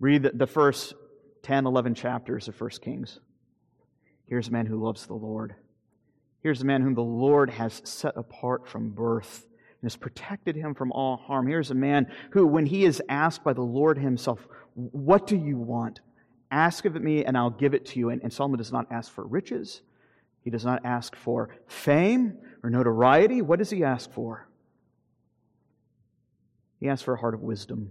Read 0.00 0.28
the, 0.34 0.48
first 0.48 0.94
10, 1.44 1.64
11 1.64 1.94
chapters 1.94 2.48
of 2.48 2.60
1 2.60 2.70
Kings. 2.80 3.20
Here's 4.26 4.48
a 4.48 4.50
man 4.50 4.66
who 4.66 4.84
loves 4.84 5.06
the 5.06 5.14
Lord. 5.14 5.54
Here's 6.40 6.60
a 6.60 6.64
man 6.64 6.82
whom 6.82 6.94
the 6.94 7.02
Lord 7.02 7.50
has 7.50 7.82
set 7.84 8.16
apart 8.16 8.66
from 8.66 8.90
birth 8.90 9.46
and 9.80 9.88
has 9.88 9.94
protected 9.94 10.56
him 10.56 10.74
from 10.74 10.90
all 10.90 11.18
harm. 11.18 11.46
Here's 11.46 11.70
a 11.70 11.76
man 11.76 12.08
who, 12.32 12.48
when 12.48 12.66
he 12.66 12.84
is 12.84 13.00
asked 13.08 13.44
by 13.44 13.52
the 13.52 13.62
Lord 13.62 13.96
himself, 13.96 14.44
What 14.74 15.28
do 15.28 15.36
you 15.36 15.56
want? 15.56 16.00
Ask 16.50 16.84
of 16.84 17.00
me, 17.00 17.24
and 17.24 17.38
I'll 17.38 17.48
give 17.48 17.74
it 17.74 17.86
to 17.86 18.00
you. 18.00 18.10
And, 18.10 18.20
and 18.24 18.32
Solomon 18.32 18.58
does 18.58 18.72
not 18.72 18.90
ask 18.90 19.12
for 19.12 19.24
riches. 19.24 19.82
He 20.42 20.50
does 20.50 20.64
not 20.64 20.84
ask 20.84 21.14
for 21.14 21.50
fame 21.68 22.38
or 22.62 22.70
notoriety. 22.70 23.42
What 23.42 23.58
does 23.58 23.70
he 23.70 23.84
ask 23.84 24.10
for? 24.12 24.48
He 26.80 26.88
asks 26.88 27.02
for 27.02 27.14
a 27.14 27.18
heart 27.18 27.34
of 27.34 27.40
wisdom. 27.40 27.90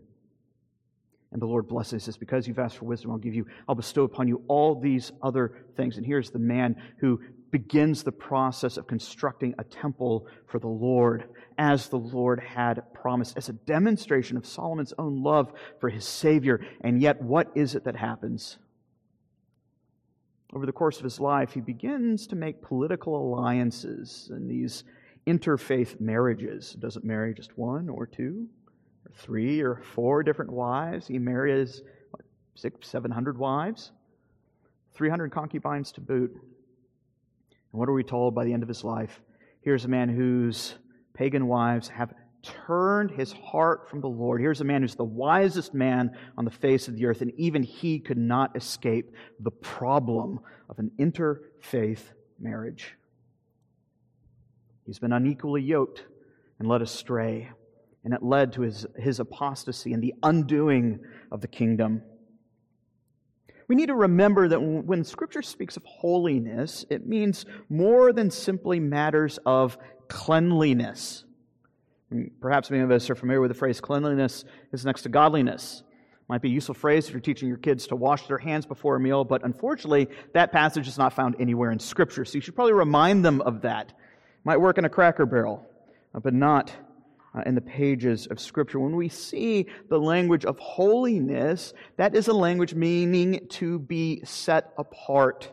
And 1.32 1.42
the 1.42 1.46
Lord 1.46 1.68
blesses 1.68 2.06
this 2.06 2.18
because 2.18 2.46
you've 2.46 2.60
asked 2.60 2.78
for 2.78 2.86
wisdom, 2.86 3.12
I'll 3.12 3.18
give 3.18 3.34
you, 3.34 3.46
I'll 3.68 3.76
bestow 3.76 4.04
upon 4.04 4.28
you 4.28 4.44
all 4.50 4.76
these 4.76 5.14
other 5.22 5.54
things. 5.78 5.96
And 5.96 6.06
here's 6.06 6.30
the 6.30 6.40
man 6.40 6.76
who 6.98 7.22
begins 7.52 8.04
the 8.04 8.12
process 8.12 8.78
of 8.78 8.88
constructing 8.88 9.56
a 9.58 9.64
temple 9.64 10.28
for 10.48 10.60
the 10.60 10.68
Lord 10.68 11.30
as 11.58 11.88
the 11.88 12.00
Lord 12.00 12.42
had 12.42 12.82
promised, 12.94 13.38
as 13.38 13.48
a 13.48 13.54
demonstration 13.54 14.36
of 14.36 14.46
Solomon's 14.46 14.94
own 14.98 15.24
love 15.24 15.54
for 15.80 15.90
his 15.90 16.06
Savior. 16.06 16.66
And 16.82 17.02
yet, 17.02 17.22
what 17.22 17.50
is 17.56 17.76
it 17.76 17.86
that 17.86 17.96
happens? 17.96 18.58
Over 20.54 20.66
the 20.66 20.72
course 20.72 20.98
of 20.98 21.04
his 21.04 21.20
life, 21.20 21.54
he 21.54 21.62
begins 21.62 22.28
to 22.28 22.36
make 22.36 22.62
political 22.62 23.16
alliances 23.16 24.30
and 24.32 24.50
these 24.50 24.84
interfaith 25.26 26.00
marriages. 26.02 26.74
He 26.74 26.80
doesn't 26.80 27.06
marry 27.06 27.34
just 27.34 27.58
one 27.58 27.90
or 27.90 28.06
two 28.06 28.48
or 29.06 29.12
three 29.16 29.62
or 29.62 29.82
four 29.94 30.24
different 30.24 30.52
wives. 30.52 31.08
He 31.08 31.20
marries 31.20 31.82
what, 32.12 32.24
six, 32.56 32.88
seven 32.88 33.12
hundred 33.12 33.38
wives, 33.38 33.92
300 34.94 35.32
concubines 35.32 35.92
to 35.94 36.02
boot. 36.02 36.32
And 36.32 37.80
what 37.80 37.88
are 37.88 37.94
we 37.94 38.04
told 38.04 38.36
by 38.36 38.44
the 38.44 38.54
end 38.54 38.64
of 38.64 38.70
his 38.70 38.84
life? 38.84 39.22
Here's 39.62 39.86
a 39.86 39.90
man 39.90 40.10
whose 40.10 40.76
pagan 41.14 41.48
wives 41.48 41.88
have 41.90 42.14
turned 42.44 43.12
his 43.12 43.32
heart 43.32 43.90
from 43.90 44.02
the 44.02 44.08
Lord. 44.08 44.42
Here's 44.42 44.62
a 44.62 44.66
man 44.66 44.82
who's 44.82 44.96
the 44.96 45.04
wisest 45.04 45.74
man 45.74 46.18
on 46.38 46.46
the 46.46 46.52
face 46.52 46.88
of 46.88 46.96
the 46.96 47.06
earth, 47.06 47.22
and 47.22 47.32
even 47.38 47.64
he 47.64 48.00
could 48.00 48.18
not 48.18 48.56
escape 48.56 49.14
the 49.40 49.52
problem 49.52 50.40
of 50.70 50.80
an 50.80 50.92
interfaith 51.00 52.02
marriage. 52.40 52.96
He's 54.86 55.00
been 55.00 55.14
unequally 55.14 55.62
yoked 55.62 56.04
and 56.60 56.68
led 56.68 56.82
astray, 56.82 57.50
and 58.04 58.14
it 58.14 58.24
led 58.24 58.54
to 58.54 58.62
his, 58.62 58.86
his 58.98 59.20
apostasy 59.20 59.94
and 59.94 60.02
the 60.02 60.16
undoing 60.24 61.00
of 61.32 61.42
the 61.42 61.48
kingdom. 61.48 62.02
We 63.68 63.76
need 63.76 63.88
to 63.88 63.96
remember 63.96 64.50
that 64.50 64.60
when 64.60 65.06
Scripture 65.06 65.42
speaks 65.42 65.78
of 65.78 65.84
holiness, 65.86 66.84
it 66.90 67.08
means 67.08 67.46
more 67.70 68.12
than 68.12 68.30
simply 68.30 68.82
matters 68.82 69.40
of 69.46 69.78
cleanliness. 70.10 71.24
Perhaps 72.42 72.70
many 72.70 72.84
of 72.84 72.92
us 72.92 73.10
are 73.10 73.16
familiar 73.16 73.42
with 73.42 73.52
the 73.52 73.56
phrase 73.56 73.80
cleanliness 73.80 74.44
is 74.74 74.86
next 74.86 75.04
to 75.04 75.10
godliness. 75.10 75.84
Might 76.28 76.42
be 76.42 76.50
a 76.50 76.54
useful 76.54 76.76
phrase 76.76 77.08
if 77.08 77.12
you're 77.12 77.22
teaching 77.22 77.48
your 77.48 77.58
kids 77.58 77.88
to 77.88 77.96
wash 77.96 78.28
their 78.28 78.38
hands 78.38 78.66
before 78.66 78.96
a 78.96 79.00
meal, 79.00 79.24
but 79.24 79.44
unfortunately, 79.44 80.08
that 80.34 80.52
passage 80.52 80.88
is 80.88 80.98
not 80.98 81.14
found 81.14 81.36
anywhere 81.40 81.72
in 81.72 81.80
Scripture. 81.80 82.26
So 82.26 82.36
you 82.36 82.42
should 82.42 82.56
probably 82.56 82.74
remind 82.74 83.24
them 83.24 83.42
of 83.42 83.62
that. 83.62 83.94
Might 84.44 84.60
work 84.60 84.78
in 84.78 84.86
a 84.86 84.90
cracker 84.90 85.26
barrel, 85.26 85.66
uh, 86.14 86.20
but 86.20 86.34
not 86.34 86.72
uh, 87.36 87.42
in 87.46 87.56
the 87.56 87.62
pages 87.62 88.28
of 88.28 88.40
Scripture. 88.40 88.80
When 88.80 88.96
we 88.96 89.10
see 89.10 89.68
the 89.90 90.00
language 90.00 90.46
of 90.46 90.58
holiness, 90.60 91.74
that 91.98 92.16
is 92.16 92.28
a 92.28 92.34
language 92.34 92.74
meaning 92.74 93.48
to 93.52 93.80
be 93.80 94.22
set 94.26 94.74
apart. 94.78 95.52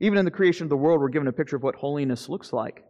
Even 0.00 0.18
in 0.18 0.24
the 0.24 0.30
creation 0.30 0.64
of 0.64 0.70
the 0.70 0.76
world, 0.76 1.00
we're 1.00 1.08
given 1.08 1.28
a 1.28 1.32
picture 1.32 1.56
of 1.56 1.62
what 1.62 1.76
holiness 1.76 2.28
looks 2.28 2.52
like. 2.52 2.84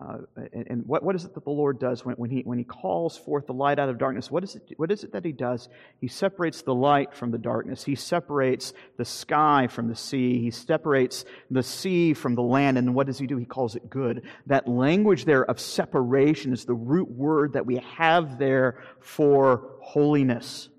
Uh, 0.00 0.18
and, 0.54 0.66
and 0.68 0.86
what, 0.86 1.02
what 1.02 1.14
is 1.14 1.24
it 1.26 1.34
that 1.34 1.44
the 1.44 1.50
Lord 1.50 1.78
does 1.78 2.02
when, 2.02 2.16
when, 2.16 2.30
he, 2.30 2.40
when 2.40 2.56
He 2.56 2.64
calls 2.64 3.18
forth 3.18 3.46
the 3.46 3.52
light 3.52 3.78
out 3.78 3.90
of 3.90 3.98
darkness? 3.98 4.30
What 4.30 4.42
is, 4.42 4.56
it, 4.56 4.62
what 4.78 4.90
is 4.90 5.04
it 5.04 5.12
that 5.12 5.24
He 5.24 5.32
does? 5.32 5.68
He 6.00 6.08
separates 6.08 6.62
the 6.62 6.74
light 6.74 7.14
from 7.14 7.30
the 7.30 7.36
darkness. 7.36 7.84
He 7.84 7.94
separates 7.94 8.72
the 8.96 9.04
sky 9.04 9.66
from 9.66 9.88
the 9.88 9.96
sea. 9.96 10.40
He 10.40 10.50
separates 10.50 11.26
the 11.50 11.62
sea 11.62 12.14
from 12.14 12.34
the 12.36 12.42
land. 12.42 12.78
And 12.78 12.94
what 12.94 13.06
does 13.06 13.18
He 13.18 13.26
do? 13.26 13.36
He 13.36 13.44
calls 13.44 13.76
it 13.76 13.90
good. 13.90 14.22
That 14.46 14.66
language 14.66 15.26
there 15.26 15.44
of 15.44 15.60
separation 15.60 16.54
is 16.54 16.64
the 16.64 16.74
root 16.74 17.10
word 17.10 17.52
that 17.52 17.66
we 17.66 17.76
have 17.96 18.38
there 18.38 18.82
for 19.00 19.76
holiness. 19.82 20.70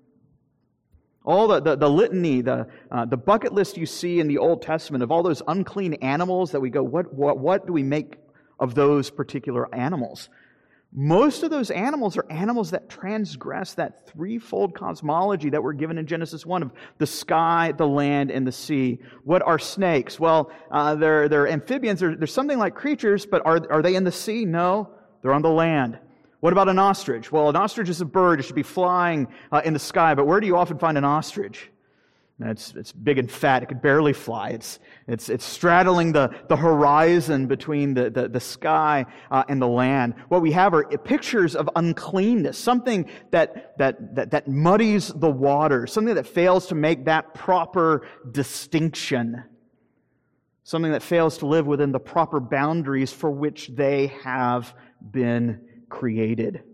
All 1.24 1.46
the, 1.46 1.60
the, 1.60 1.76
the 1.76 1.88
litany, 1.88 2.42
the, 2.42 2.66
uh, 2.90 3.04
the 3.06 3.16
bucket 3.16 3.54
list 3.54 3.78
you 3.78 3.86
see 3.86 4.18
in 4.18 4.26
the 4.26 4.38
Old 4.38 4.60
Testament 4.60 5.04
of 5.04 5.12
all 5.12 5.22
those 5.22 5.40
unclean 5.46 5.94
animals 5.94 6.50
that 6.50 6.60
we 6.60 6.68
go, 6.68 6.82
what, 6.82 7.14
what, 7.14 7.38
what 7.38 7.66
do 7.66 7.72
we 7.72 7.84
make 7.84 8.16
of 8.58 8.74
those 8.74 9.10
particular 9.10 9.72
animals. 9.74 10.28
Most 10.96 11.42
of 11.42 11.50
those 11.50 11.72
animals 11.72 12.16
are 12.16 12.24
animals 12.30 12.70
that 12.70 12.88
transgress 12.88 13.74
that 13.74 14.06
threefold 14.06 14.76
cosmology 14.76 15.50
that 15.50 15.60
we're 15.60 15.72
given 15.72 15.98
in 15.98 16.06
Genesis 16.06 16.46
1 16.46 16.62
of 16.62 16.70
the 16.98 17.06
sky, 17.06 17.72
the 17.76 17.86
land, 17.86 18.30
and 18.30 18.46
the 18.46 18.52
sea. 18.52 19.00
What 19.24 19.42
are 19.42 19.58
snakes? 19.58 20.20
Well, 20.20 20.52
uh, 20.70 20.94
they're, 20.94 21.28
they're 21.28 21.48
amphibians. 21.48 21.98
They're, 21.98 22.14
they're 22.14 22.28
something 22.28 22.58
like 22.58 22.76
creatures, 22.76 23.26
but 23.26 23.44
are, 23.44 23.60
are 23.72 23.82
they 23.82 23.96
in 23.96 24.04
the 24.04 24.12
sea? 24.12 24.44
No, 24.44 24.88
they're 25.20 25.34
on 25.34 25.42
the 25.42 25.50
land. 25.50 25.98
What 26.38 26.52
about 26.52 26.68
an 26.68 26.78
ostrich? 26.78 27.32
Well, 27.32 27.48
an 27.48 27.56
ostrich 27.56 27.88
is 27.88 28.00
a 28.00 28.04
bird. 28.04 28.38
It 28.38 28.44
should 28.44 28.54
be 28.54 28.62
flying 28.62 29.26
uh, 29.50 29.62
in 29.64 29.72
the 29.72 29.80
sky, 29.80 30.14
but 30.14 30.28
where 30.28 30.38
do 30.38 30.46
you 30.46 30.56
often 30.56 30.78
find 30.78 30.96
an 30.96 31.04
ostrich? 31.04 31.70
It's, 32.40 32.74
it's 32.74 32.90
big 32.90 33.18
and 33.18 33.30
fat. 33.30 33.62
It 33.62 33.66
could 33.66 33.80
barely 33.80 34.12
fly. 34.12 34.50
It's, 34.50 34.80
it's, 35.06 35.28
it's 35.28 35.44
straddling 35.44 36.12
the, 36.12 36.30
the 36.48 36.56
horizon 36.56 37.46
between 37.46 37.94
the, 37.94 38.10
the, 38.10 38.28
the 38.28 38.40
sky 38.40 39.06
uh, 39.30 39.44
and 39.48 39.62
the 39.62 39.68
land. 39.68 40.14
What 40.28 40.42
we 40.42 40.50
have 40.50 40.74
are 40.74 40.82
pictures 40.84 41.54
of 41.54 41.70
uncleanness, 41.76 42.58
something 42.58 43.08
that, 43.30 43.78
that, 43.78 44.16
that, 44.16 44.30
that 44.32 44.48
muddies 44.48 45.08
the 45.08 45.30
water, 45.30 45.86
something 45.86 46.16
that 46.16 46.26
fails 46.26 46.66
to 46.68 46.74
make 46.74 47.04
that 47.04 47.34
proper 47.34 48.04
distinction, 48.28 49.44
something 50.64 50.90
that 50.90 51.04
fails 51.04 51.38
to 51.38 51.46
live 51.46 51.68
within 51.68 51.92
the 51.92 52.00
proper 52.00 52.40
boundaries 52.40 53.12
for 53.12 53.30
which 53.30 53.68
they 53.68 54.08
have 54.24 54.74
been 55.08 55.60
created. 55.88 56.64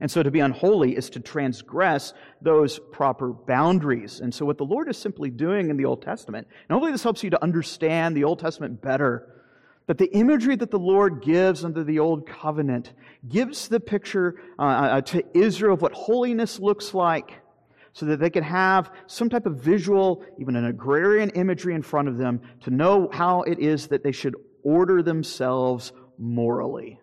And 0.00 0.10
so 0.10 0.22
to 0.22 0.30
be 0.30 0.40
unholy 0.40 0.96
is 0.96 1.08
to 1.10 1.20
transgress 1.20 2.12
those 2.42 2.78
proper 2.78 3.32
boundaries. 3.32 4.20
And 4.20 4.34
so 4.34 4.44
what 4.44 4.58
the 4.58 4.64
Lord 4.64 4.88
is 4.88 4.98
simply 4.98 5.30
doing 5.30 5.70
in 5.70 5.76
the 5.76 5.86
Old 5.86 6.02
Testament, 6.02 6.46
and 6.68 6.74
hopefully 6.74 6.92
this 6.92 7.02
helps 7.02 7.22
you 7.22 7.30
to 7.30 7.42
understand 7.42 8.14
the 8.14 8.24
Old 8.24 8.38
Testament 8.38 8.82
better, 8.82 9.26
that 9.86 9.98
the 9.98 10.12
imagery 10.12 10.56
that 10.56 10.70
the 10.70 10.78
Lord 10.78 11.22
gives 11.22 11.64
under 11.64 11.82
the 11.82 12.00
Old 12.00 12.26
Covenant 12.28 12.92
gives 13.26 13.68
the 13.68 13.80
picture 13.80 14.34
uh, 14.58 14.62
uh, 14.62 15.00
to 15.02 15.24
Israel 15.32 15.74
of 15.74 15.82
what 15.82 15.92
holiness 15.92 16.58
looks 16.58 16.92
like 16.92 17.32
so 17.92 18.04
that 18.06 18.20
they 18.20 18.28
can 18.28 18.42
have 18.42 18.90
some 19.06 19.30
type 19.30 19.46
of 19.46 19.56
visual, 19.56 20.22
even 20.38 20.56
an 20.56 20.66
agrarian 20.66 21.30
imagery 21.30 21.74
in 21.74 21.80
front 21.80 22.08
of 22.08 22.18
them 22.18 22.42
to 22.60 22.70
know 22.70 23.08
how 23.10 23.42
it 23.42 23.58
is 23.58 23.86
that 23.86 24.02
they 24.02 24.12
should 24.12 24.34
order 24.62 25.02
themselves 25.02 25.92
morally. 26.18 27.00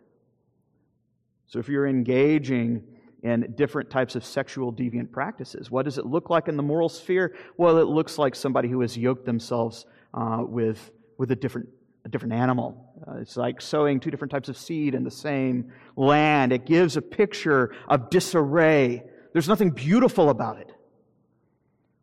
So 1.54 1.60
if 1.60 1.70
you're 1.70 1.86
engaging 1.86 2.82
in 3.22 3.54
different 3.56 3.92
types 3.92 4.16
of 4.16 4.26
sexual 4.26 4.74
deviant 4.74 5.12
practices, 5.12 5.70
what 5.70 5.86
does 5.86 6.00
it 6.00 6.06
look 6.08 6.32
like 6.32 6.48
in 6.48 6.58
the 6.58 6.64
moral 6.64 6.90
sphere? 6.90 7.36
Well, 7.58 7.78
it 7.78 7.84
looks 7.84 8.18
like 8.18 8.34
somebody 8.34 8.70
who 8.70 8.82
has 8.82 8.98
yoked 8.98 9.28
themselves 9.28 9.86
uh, 10.16 10.40
with, 10.42 10.90
with 11.20 11.30
a 11.30 11.36
different 11.36 11.70
a 12.06 12.10
different 12.10 12.34
animal. 12.34 12.92
Uh, 13.08 13.20
it's 13.20 13.38
like 13.38 13.62
sowing 13.62 14.00
two 14.00 14.10
different 14.10 14.32
types 14.32 14.50
of 14.50 14.58
seed 14.58 14.96
in 14.96 15.04
the 15.04 15.12
same 15.12 15.72
land. 15.96 16.52
It 16.52 16.66
gives 16.66 16.98
a 16.98 17.02
picture 17.04 17.74
of 17.88 18.10
disarray. 18.10 19.04
There's 19.32 19.48
nothing 19.48 19.70
beautiful 19.70 20.30
about 20.30 20.58
it. 20.60 20.73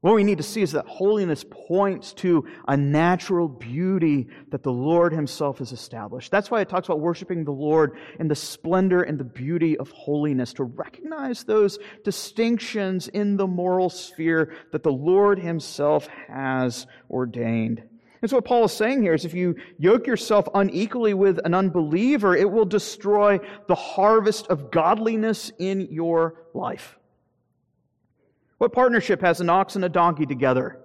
What 0.01 0.15
we 0.15 0.25
need 0.25 0.39
to 0.39 0.45
see 0.45 0.63
is 0.63 0.73
that 0.73 0.87
holiness 0.87 1.45
points 1.45 2.15
to 2.15 2.47
a 2.67 2.75
natural 2.75 3.49
beauty 3.49 4.29
that 4.49 4.63
the 4.63 4.73
Lord 4.73 5.13
Himself 5.13 5.59
has 5.59 5.73
established. 5.73 6.31
That's 6.31 6.51
why 6.51 6.63
it 6.63 6.71
talks 6.71 6.89
about 6.89 7.01
worshiping 7.01 7.45
the 7.45 7.51
Lord 7.51 7.99
in 8.19 8.27
the 8.27 8.35
splendor 8.35 9.03
and 9.03 9.21
the 9.21 9.25
beauty 9.25 9.77
of 9.77 9.91
holiness, 9.91 10.55
to 10.55 10.65
recognize 10.65 11.45
those 11.45 11.79
distinctions 12.03 13.09
in 13.09 13.37
the 13.37 13.47
moral 13.47 13.91
sphere 13.91 14.55
that 14.73 14.83
the 14.83 14.93
Lord 14.93 15.39
Himself 15.39 16.07
has 16.29 16.87
ordained. 17.11 17.83
And 18.23 18.31
so 18.31 18.39
what 18.39 18.47
Paul 18.47 18.65
is 18.65 18.73
saying 18.73 19.03
here 19.03 19.13
is 19.13 19.27
if 19.27 19.35
you 19.35 19.57
yoke 19.79 20.07
yourself 20.07 20.49
unequally 20.55 21.13
with 21.13 21.41
an 21.45 21.53
unbeliever, 21.53 22.35
it 22.35 22.51
will 22.51 22.65
destroy 22.65 23.39
the 23.69 23.75
harvest 23.75 24.47
of 24.47 24.71
godliness 24.71 25.53
in 25.59 25.89
your 25.91 26.37
life. 26.55 26.97
What 28.61 28.75
partnership 28.75 29.23
has 29.23 29.41
an 29.41 29.49
ox 29.49 29.75
and 29.75 29.87
a 29.87 29.89
donkey 29.89 30.27
together? 30.27 30.79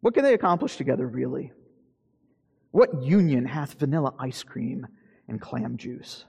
What 0.00 0.14
can 0.14 0.24
they 0.24 0.34
accomplish 0.34 0.74
together, 0.74 1.06
really? 1.06 1.52
What 2.72 3.04
union 3.04 3.44
hath 3.44 3.74
vanilla 3.74 4.14
ice 4.18 4.42
cream 4.42 4.84
and 5.28 5.40
clam 5.40 5.76
juice? 5.76 6.24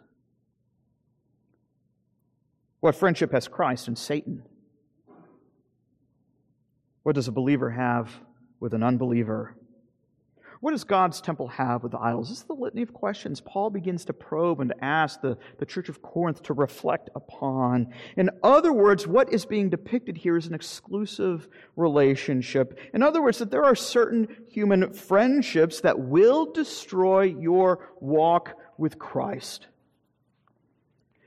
What 2.80 2.94
friendship 2.94 3.32
has 3.32 3.48
Christ 3.48 3.88
and 3.88 3.98
Satan? 3.98 4.44
What 7.02 7.16
does 7.16 7.28
a 7.28 7.32
believer 7.32 7.72
have 7.72 8.12
with 8.60 8.76
an 8.76 8.84
unbeliever? 8.84 9.56
What 10.60 10.72
does 10.72 10.84
God's 10.84 11.22
temple 11.22 11.48
have 11.50 11.84
with 11.84 11.92
the 11.92 12.00
idols? 12.00 12.30
This 12.30 12.40
is 12.40 12.44
the 12.46 12.54
litany 12.54 12.82
of 12.82 12.92
questions 12.92 13.42
Paul 13.42 13.70
begins 13.70 14.06
to 14.06 14.14
probe 14.14 14.60
and 14.60 14.72
to 14.72 14.84
ask 14.84 15.22
the, 15.22 15.38
the 15.60 15.66
church 15.66 15.88
of 15.88 16.02
Corinth 16.02 16.42
to 16.44 16.54
reflect 16.54 17.10
upon. 17.16 17.94
In 18.16 18.32
other 18.42 18.74
words, 18.74 19.06
what 19.06 19.32
is 19.32 19.46
being 19.46 19.70
depicted 19.70 20.18
here 20.18 20.36
is 20.36 20.48
an 20.48 20.56
exclusive 20.56 21.48
relationship. 21.76 22.80
In 22.94 23.04
other 23.04 23.22
words, 23.22 23.38
that 23.38 23.52
there 23.52 23.66
are 23.66 23.76
certain 23.76 24.28
human 24.50 24.94
friendships 24.94 25.82
that 25.82 26.00
will 26.00 26.52
destroy 26.52 27.24
your 27.24 27.92
walk 28.00 28.56
with 28.80 28.98
Christ. 28.98 29.68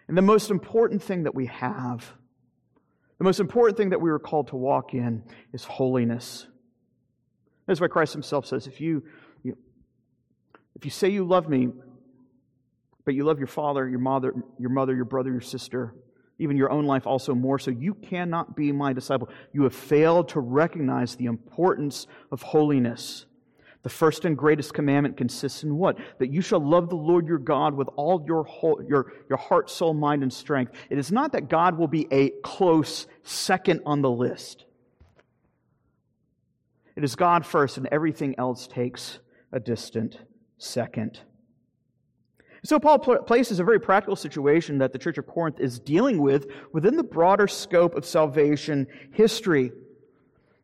And 0.09 0.19
the 0.19 0.23
most 0.23 0.51
important 0.51 1.05
thing 1.05 1.23
that 1.23 1.37
we 1.37 1.47
have, 1.47 2.13
the 3.19 3.25
most 3.25 3.39
important 3.39 3.77
thing 3.77 3.91
that 3.91 4.01
we 4.01 4.11
are 4.11 4.19
called 4.19 4.49
to 4.49 4.57
walk 4.57 4.93
in 4.93 5.23
is 5.53 5.63
holiness. 5.63 6.49
That's 7.67 7.81
why 7.81 7.87
Christ 7.87 8.13
himself 8.15 8.47
says, 8.47 8.67
if 8.67 8.81
you, 8.81 9.05
if 10.75 10.85
you 10.85 10.91
say 10.91 11.09
you 11.09 11.25
love 11.25 11.49
me, 11.49 11.69
but 13.05 13.15
you 13.15 13.25
love 13.25 13.39
your 13.39 13.49
father, 13.49 13.89
your 13.89 13.99
mother, 13.99 14.35
your 14.59 14.71
mother, 14.71 14.95
your 14.95 15.05
brother, 15.05 15.31
your 15.31 15.41
sister, 15.41 15.95
even 16.39 16.57
your 16.57 16.71
own 16.71 16.87
life 16.87 17.07
also 17.07 17.35
more 17.35 17.59
so, 17.59 17.71
you 17.71 17.95
cannot 17.95 18.57
be 18.57 18.73
my 18.73 18.93
disciple. 18.93 19.29
You 19.53 19.65
have 19.65 19.75
failed 19.75 20.29
to 20.31 20.41
recognize 20.41 21.17
the 21.17 21.27
importance 21.27 22.07
of 22.33 22.41
holiness. 22.41 23.27
The 23.83 23.91
first 23.91 24.25
and 24.25 24.37
greatest 24.37 24.75
commandment 24.75 25.17
consists 25.17 25.63
in 25.63 25.77
what? 25.77 25.99
That 26.19 26.31
you 26.31 26.41
shall 26.41 26.61
love 26.61 26.89
the 26.89 26.97
Lord 26.97 27.27
your 27.27 27.39
God 27.39 27.75
with 27.75 27.89
all 27.97 28.23
your, 28.27 28.45
whole, 28.45 28.83
your, 28.87 29.13
your 29.29 29.39
heart, 29.39 29.71
soul, 29.71 29.95
mind, 29.95 30.23
and 30.23 30.33
strength. 30.33 30.73
It 30.89 30.99
is 30.99 31.11
not 31.11 31.33
that 31.33 31.49
God 31.49 31.79
will 31.79 31.89
be 31.89 32.07
a 32.11 32.31
close 32.43 33.07
second 33.23 33.81
on 33.87 34.03
the 34.03 34.11
list. 34.11 34.65
It 36.97 37.05
is 37.05 37.17
God 37.17 37.47
first, 37.47 37.79
and 37.79 37.89
everything 37.91 38.35
else 38.39 38.67
takes 38.67 39.19
a 39.53 39.61
distant 39.61 40.19
second. 40.61 41.21
So, 42.63 42.79
Paul 42.79 42.99
places 42.99 43.59
a 43.59 43.65
very 43.65 43.81
practical 43.81 44.17
situation 44.17 44.79
that 44.79 44.93
the 44.93 44.99
Church 44.99 45.17
of 45.17 45.27
Corinth 45.27 45.61
is 45.61 45.79
dealing 45.79 46.21
with 46.21 46.47
within 46.73 46.97
the 46.97 47.03
broader 47.03 47.49
scope 47.49 47.95
of 47.95 48.05
salvation 48.05 48.87
history. 49.13 49.73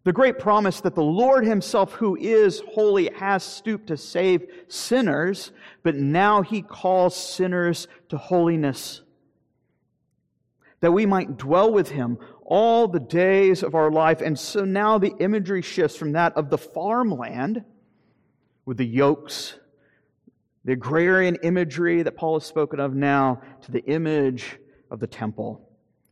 The 0.05 0.13
great 0.13 0.39
promise 0.39 0.83
that 0.83 0.95
the 0.95 1.03
Lord 1.03 1.45
Himself, 1.45 1.93
who 1.93 2.15
is 2.17 2.63
holy, 2.75 3.11
has 3.17 3.43
stooped 3.43 3.89
to 3.89 3.97
save 3.97 4.47
sinners, 4.69 5.53
but 5.83 5.97
now 5.97 6.43
He 6.43 6.61
calls 6.61 7.17
sinners 7.17 7.89
to 8.11 8.19
holiness. 8.19 9.01
That 10.81 10.93
we 10.93 11.07
might 11.07 11.39
dwell 11.39 11.73
with 11.73 11.89
Him 11.89 12.19
all 12.45 12.89
the 12.89 13.01
days 13.01 13.63
of 13.63 13.75
our 13.75 13.91
life. 13.91 14.21
And 14.21 14.39
so 14.39 14.67
now 14.67 14.99
the 14.99 15.15
imagery 15.19 15.63
shifts 15.63 15.97
from 15.97 16.13
that 16.13 16.35
of 16.37 16.51
the 16.51 16.59
farmland 16.59 17.65
with 18.67 18.77
the 18.77 18.87
yokes, 18.87 19.59
the 20.67 20.73
agrarian 20.73 21.37
imagery 21.37 22.03
that 22.03 22.17
Paul 22.17 22.35
has 22.35 22.45
spoken 22.45 22.81
of 22.81 22.95
now, 22.95 23.41
to 23.63 23.73
the 23.73 23.85
image 23.85 24.59
of 24.91 24.99
the 24.99 25.07
temple. 25.07 25.63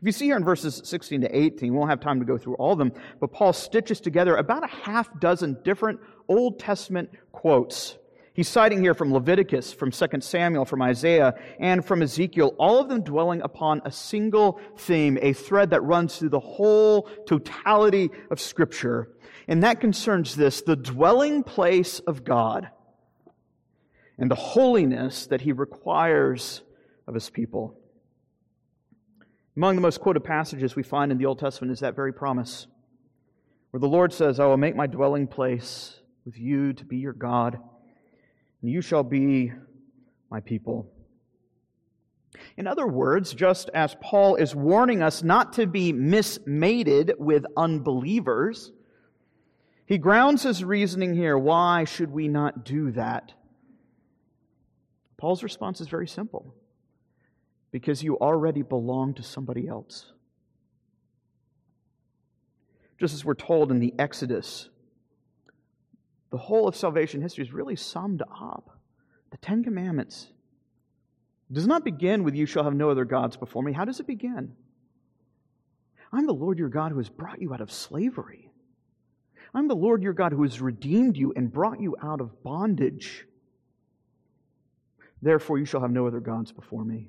If 0.00 0.06
you 0.06 0.12
see 0.12 0.26
here 0.26 0.36
in 0.36 0.44
verses 0.44 0.80
16 0.84 1.22
to 1.22 1.36
18, 1.36 1.72
we 1.72 1.76
won't 1.76 1.90
have 1.90 2.00
time 2.00 2.20
to 2.20 2.24
go 2.24 2.38
through 2.38 2.54
all 2.54 2.72
of 2.72 2.78
them, 2.78 2.92
but 3.20 3.32
Paul 3.32 3.52
stitches 3.52 4.00
together 4.00 4.36
about 4.36 4.62
a 4.62 4.68
half 4.68 5.08
dozen 5.18 5.58
different 5.64 5.98
Old 6.28 6.60
Testament 6.60 7.10
quotes 7.32 7.98
He's 8.32 8.48
citing 8.48 8.82
here 8.82 8.94
from 8.94 9.12
Leviticus, 9.12 9.72
from 9.72 9.92
2 9.92 10.06
Samuel, 10.20 10.64
from 10.64 10.82
Isaiah, 10.82 11.34
and 11.60 11.84
from 11.84 12.02
Ezekiel, 12.02 12.54
all 12.58 12.80
of 12.80 12.88
them 12.88 13.02
dwelling 13.02 13.40
upon 13.42 13.80
a 13.84 13.92
single 13.92 14.60
theme, 14.76 15.18
a 15.22 15.32
thread 15.32 15.70
that 15.70 15.82
runs 15.82 16.18
through 16.18 16.30
the 16.30 16.40
whole 16.40 17.08
totality 17.26 18.10
of 18.32 18.40
Scripture. 18.40 19.08
And 19.46 19.62
that 19.62 19.80
concerns 19.80 20.34
this 20.34 20.62
the 20.62 20.74
dwelling 20.74 21.44
place 21.44 22.00
of 22.00 22.24
God 22.24 22.70
and 24.18 24.30
the 24.30 24.34
holiness 24.34 25.26
that 25.26 25.40
He 25.40 25.52
requires 25.52 26.62
of 27.06 27.14
His 27.14 27.30
people. 27.30 27.78
Among 29.56 29.76
the 29.76 29.82
most 29.82 30.00
quoted 30.00 30.24
passages 30.24 30.74
we 30.74 30.82
find 30.82 31.12
in 31.12 31.18
the 31.18 31.26
Old 31.26 31.38
Testament 31.38 31.72
is 31.72 31.80
that 31.80 31.94
very 31.94 32.12
promise, 32.12 32.66
where 33.70 33.80
the 33.80 33.88
Lord 33.88 34.12
says, 34.12 34.40
I 34.40 34.46
will 34.46 34.56
make 34.56 34.74
my 34.74 34.86
dwelling 34.86 35.26
place 35.26 36.00
with 36.24 36.38
you 36.38 36.72
to 36.72 36.84
be 36.84 36.96
your 36.96 37.12
God 37.12 37.58
and 38.64 38.72
you 38.72 38.80
shall 38.80 39.02
be 39.02 39.52
my 40.30 40.40
people. 40.40 40.90
In 42.56 42.66
other 42.66 42.86
words, 42.86 43.34
just 43.34 43.68
as 43.74 43.94
Paul 44.00 44.36
is 44.36 44.54
warning 44.54 45.02
us 45.02 45.22
not 45.22 45.52
to 45.54 45.66
be 45.66 45.92
mismated 45.92 47.12
with 47.18 47.44
unbelievers, 47.58 48.72
he 49.84 49.98
grounds 49.98 50.44
his 50.44 50.64
reasoning 50.64 51.14
here. 51.14 51.36
Why 51.36 51.84
should 51.84 52.10
we 52.10 52.26
not 52.26 52.64
do 52.64 52.90
that? 52.92 53.34
Paul's 55.24 55.42
response 55.42 55.80
is 55.80 55.88
very 55.88 56.06
simple 56.06 56.54
because 57.70 58.02
you 58.02 58.18
already 58.18 58.60
belong 58.60 59.14
to 59.14 59.22
somebody 59.22 59.66
else. 59.66 60.04
Just 63.00 63.14
as 63.14 63.24
we're 63.24 63.32
told 63.32 63.70
in 63.70 63.78
the 63.78 63.94
Exodus 63.98 64.68
the 66.30 66.36
whole 66.36 66.68
of 66.68 66.76
salvation 66.76 67.22
history 67.22 67.42
is 67.42 67.54
really 67.54 67.74
summed 67.74 68.20
up. 68.20 68.78
The 69.30 69.38
Ten 69.38 69.64
Commandments. 69.64 70.28
It 71.50 71.54
does 71.54 71.66
not 71.66 71.86
begin 71.86 72.22
with, 72.22 72.34
You 72.34 72.44
shall 72.44 72.64
have 72.64 72.74
no 72.74 72.90
other 72.90 73.06
gods 73.06 73.38
before 73.38 73.62
me. 73.62 73.72
How 73.72 73.86
does 73.86 74.00
it 74.00 74.06
begin? 74.06 74.52
I'm 76.12 76.26
the 76.26 76.34
Lord 76.34 76.58
your 76.58 76.68
God 76.68 76.92
who 76.92 76.98
has 76.98 77.08
brought 77.08 77.40
you 77.40 77.54
out 77.54 77.62
of 77.62 77.72
slavery. 77.72 78.50
I'm 79.54 79.68
the 79.68 79.74
Lord 79.74 80.02
your 80.02 80.12
God 80.12 80.32
who 80.32 80.42
has 80.42 80.60
redeemed 80.60 81.16
you 81.16 81.32
and 81.34 81.50
brought 81.50 81.80
you 81.80 81.96
out 82.02 82.20
of 82.20 82.42
bondage. 82.42 83.24
Therefore, 85.24 85.58
you 85.58 85.64
shall 85.64 85.80
have 85.80 85.90
no 85.90 86.06
other 86.06 86.20
gods 86.20 86.52
before 86.52 86.84
me. 86.84 87.08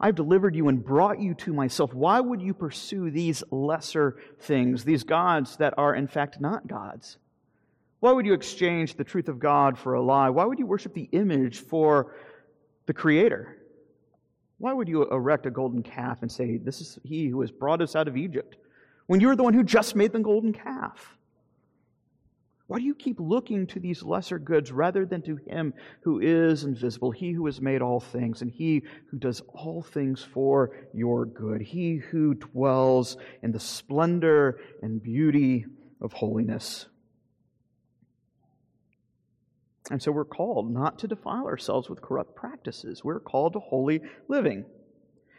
I've 0.00 0.16
delivered 0.16 0.56
you 0.56 0.66
and 0.66 0.84
brought 0.84 1.20
you 1.20 1.34
to 1.34 1.52
myself. 1.52 1.94
Why 1.94 2.18
would 2.18 2.42
you 2.42 2.52
pursue 2.52 3.12
these 3.12 3.44
lesser 3.52 4.18
things, 4.40 4.82
these 4.82 5.04
gods 5.04 5.56
that 5.58 5.74
are 5.78 5.94
in 5.94 6.08
fact 6.08 6.40
not 6.40 6.66
gods? 6.66 7.18
Why 8.00 8.10
would 8.10 8.26
you 8.26 8.34
exchange 8.34 8.96
the 8.96 9.04
truth 9.04 9.28
of 9.28 9.38
God 9.38 9.78
for 9.78 9.94
a 9.94 10.02
lie? 10.02 10.30
Why 10.30 10.44
would 10.44 10.58
you 10.58 10.66
worship 10.66 10.94
the 10.94 11.08
image 11.12 11.60
for 11.60 12.12
the 12.86 12.92
Creator? 12.92 13.56
Why 14.58 14.72
would 14.72 14.88
you 14.88 15.08
erect 15.08 15.46
a 15.46 15.50
golden 15.52 15.84
calf 15.84 16.22
and 16.22 16.30
say, 16.30 16.56
This 16.56 16.80
is 16.80 16.98
he 17.04 17.28
who 17.28 17.40
has 17.42 17.52
brought 17.52 17.80
us 17.80 17.94
out 17.94 18.08
of 18.08 18.16
Egypt, 18.16 18.56
when 19.06 19.20
you're 19.20 19.36
the 19.36 19.44
one 19.44 19.54
who 19.54 19.62
just 19.62 19.94
made 19.94 20.10
the 20.10 20.18
golden 20.18 20.52
calf? 20.52 21.16
Why 22.66 22.78
do 22.78 22.84
you 22.84 22.94
keep 22.94 23.20
looking 23.20 23.66
to 23.68 23.80
these 23.80 24.02
lesser 24.02 24.38
goods 24.38 24.72
rather 24.72 25.06
than 25.06 25.22
to 25.22 25.36
Him 25.36 25.72
who 26.00 26.18
is 26.18 26.64
invisible, 26.64 27.12
He 27.12 27.30
who 27.30 27.46
has 27.46 27.60
made 27.60 27.80
all 27.80 28.00
things, 28.00 28.42
and 28.42 28.50
He 28.50 28.82
who 29.10 29.18
does 29.18 29.40
all 29.48 29.82
things 29.82 30.22
for 30.22 30.72
your 30.92 31.26
good, 31.26 31.62
He 31.62 31.96
who 31.96 32.34
dwells 32.34 33.16
in 33.42 33.52
the 33.52 33.60
splendor 33.60 34.58
and 34.82 35.00
beauty 35.00 35.66
of 36.00 36.12
holiness? 36.12 36.86
And 39.88 40.02
so 40.02 40.10
we're 40.10 40.24
called 40.24 40.68
not 40.68 40.98
to 41.00 41.08
defile 41.08 41.46
ourselves 41.46 41.88
with 41.88 42.02
corrupt 42.02 42.34
practices. 42.34 43.04
We're 43.04 43.20
called 43.20 43.52
to 43.52 43.60
holy 43.60 44.00
living. 44.26 44.64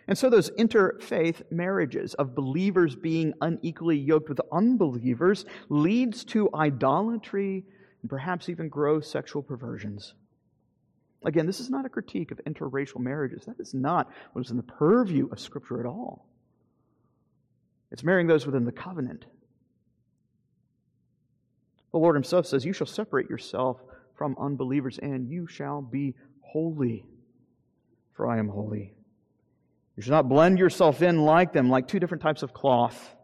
And 0.07 0.17
so 0.17 0.29
those 0.29 0.49
interfaith 0.51 1.51
marriages 1.51 2.13
of 2.13 2.33
believers 2.33 2.95
being 2.95 3.33
unequally 3.41 3.97
yoked 3.97 4.29
with 4.29 4.39
unbelievers 4.51 5.45
leads 5.69 6.23
to 6.25 6.49
idolatry 6.53 7.65
and 8.01 8.09
perhaps 8.09 8.47
even 8.47 8.69
gross 8.69 9.11
sexual 9.11 9.43
perversions. 9.43 10.13
Again, 11.25 11.45
this 11.45 11.59
is 11.59 11.69
not 11.69 11.85
a 11.85 11.89
critique 11.89 12.31
of 12.31 12.39
interracial 12.45 12.99
marriages. 12.99 13.45
That 13.45 13.59
is 13.59 13.73
not 13.73 14.09
what 14.31 14.45
is 14.45 14.51
in 14.51 14.57
the 14.57 14.63
purview 14.63 15.27
of 15.31 15.39
Scripture 15.39 15.79
at 15.79 15.85
all. 15.85 16.25
It's 17.91 18.03
marrying 18.03 18.27
those 18.27 18.45
within 18.45 18.65
the 18.65 18.71
covenant. 18.71 19.25
The 21.91 21.97
Lord 21.97 22.15
Himself 22.15 22.45
says, 22.45 22.65
You 22.65 22.73
shall 22.73 22.87
separate 22.87 23.29
yourself 23.29 23.81
from 24.15 24.35
unbelievers, 24.39 24.99
and 24.99 25.29
you 25.29 25.47
shall 25.47 25.81
be 25.81 26.15
holy, 26.41 27.05
for 28.13 28.27
I 28.27 28.39
am 28.39 28.49
holy. 28.49 28.93
You 29.97 30.03
shall 30.03 30.11
not 30.11 30.29
blend 30.29 30.59
yourself 30.59 31.01
in 31.01 31.23
like 31.23 31.53
them, 31.53 31.69
like 31.69 31.87
two 31.87 31.99
different 31.99 32.21
types 32.21 32.43
of 32.43 32.53
cloth. 32.53 33.15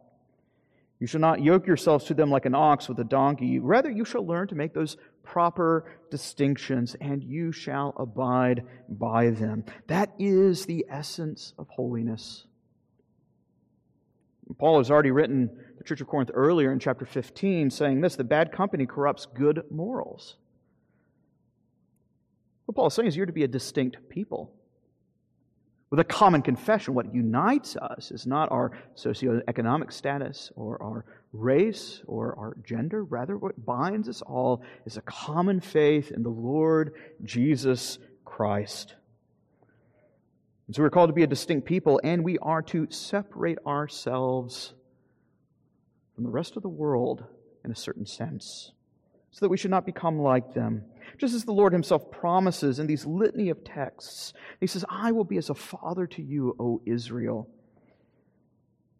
You 0.99 1.05
shall 1.05 1.21
not 1.21 1.43
yoke 1.43 1.67
yourselves 1.67 2.05
to 2.05 2.15
them 2.15 2.31
like 2.31 2.45
an 2.45 2.55
ox 2.55 2.89
with 2.89 2.97
a 2.99 3.03
donkey. 3.03 3.59
Rather, 3.59 3.91
you 3.91 4.03
shall 4.05 4.25
learn 4.25 4.47
to 4.47 4.55
make 4.55 4.73
those 4.73 4.97
proper 5.21 5.85
distinctions, 6.09 6.95
and 6.99 7.23
you 7.23 7.51
shall 7.51 7.93
abide 7.97 8.65
by 8.89 9.29
them. 9.29 9.65
That 9.87 10.13
is 10.17 10.65
the 10.65 10.85
essence 10.89 11.53
of 11.59 11.69
holiness. 11.69 12.47
Paul 14.57 14.79
has 14.79 14.89
already 14.89 15.11
written 15.11 15.49
the 15.77 15.83
Church 15.83 16.01
of 16.01 16.07
Corinth 16.07 16.31
earlier 16.33 16.71
in 16.71 16.79
chapter 16.79 17.05
15, 17.05 17.69
saying 17.69 18.01
this 18.01 18.15
the 18.15 18.23
bad 18.23 18.51
company 18.51 18.85
corrupts 18.87 19.27
good 19.27 19.63
morals. 19.69 20.37
What 22.65 22.75
Paul 22.75 22.87
is 22.87 22.93
saying 22.93 23.09
is 23.09 23.15
you're 23.15 23.25
to 23.25 23.31
be 23.31 23.43
a 23.43 23.47
distinct 23.47 23.97
people 24.09 24.53
with 25.93 25.99
a 25.99 26.03
common 26.03 26.41
confession. 26.41 26.95
What 26.95 27.13
unites 27.13 27.75
us 27.75 28.09
is 28.09 28.25
not 28.25 28.51
our 28.51 28.71
socioeconomic 28.95 29.93
status 29.93 30.51
or 30.55 30.81
our 30.81 31.05
race 31.33 32.01
or 32.07 32.35
our 32.35 32.57
gender. 32.63 33.03
Rather, 33.03 33.37
what 33.37 33.63
binds 33.63 34.09
us 34.09 34.23
all 34.23 34.63
is 34.87 34.97
a 34.97 35.03
common 35.03 35.59
faith 35.59 36.09
in 36.09 36.23
the 36.23 36.31
Lord 36.31 36.95
Jesus 37.23 37.99
Christ. 38.25 38.95
And 40.65 40.75
so 40.75 40.81
we're 40.81 40.89
called 40.89 41.09
to 41.09 41.13
be 41.13 41.21
a 41.21 41.27
distinct 41.27 41.67
people, 41.67 42.01
and 42.03 42.23
we 42.23 42.39
are 42.39 42.63
to 42.63 42.87
separate 42.89 43.59
ourselves 43.63 44.73
from 46.15 46.23
the 46.23 46.31
rest 46.31 46.55
of 46.57 46.63
the 46.63 46.69
world 46.69 47.23
in 47.63 47.69
a 47.69 47.75
certain 47.75 48.07
sense, 48.07 48.71
so 49.29 49.45
that 49.45 49.49
we 49.49 49.57
should 49.57 49.69
not 49.69 49.85
become 49.85 50.17
like 50.17 50.55
them. 50.55 50.85
Just 51.17 51.33
as 51.33 51.45
the 51.45 51.53
Lord 51.53 51.73
Himself 51.73 52.11
promises 52.11 52.79
in 52.79 52.87
these 52.87 53.05
litany 53.05 53.49
of 53.49 53.63
texts, 53.63 54.33
He 54.59 54.67
says, 54.67 54.85
I 54.89 55.11
will 55.11 55.23
be 55.23 55.37
as 55.37 55.49
a 55.49 55.55
father 55.55 56.07
to 56.07 56.21
you, 56.21 56.55
O 56.59 56.81
Israel. 56.85 57.49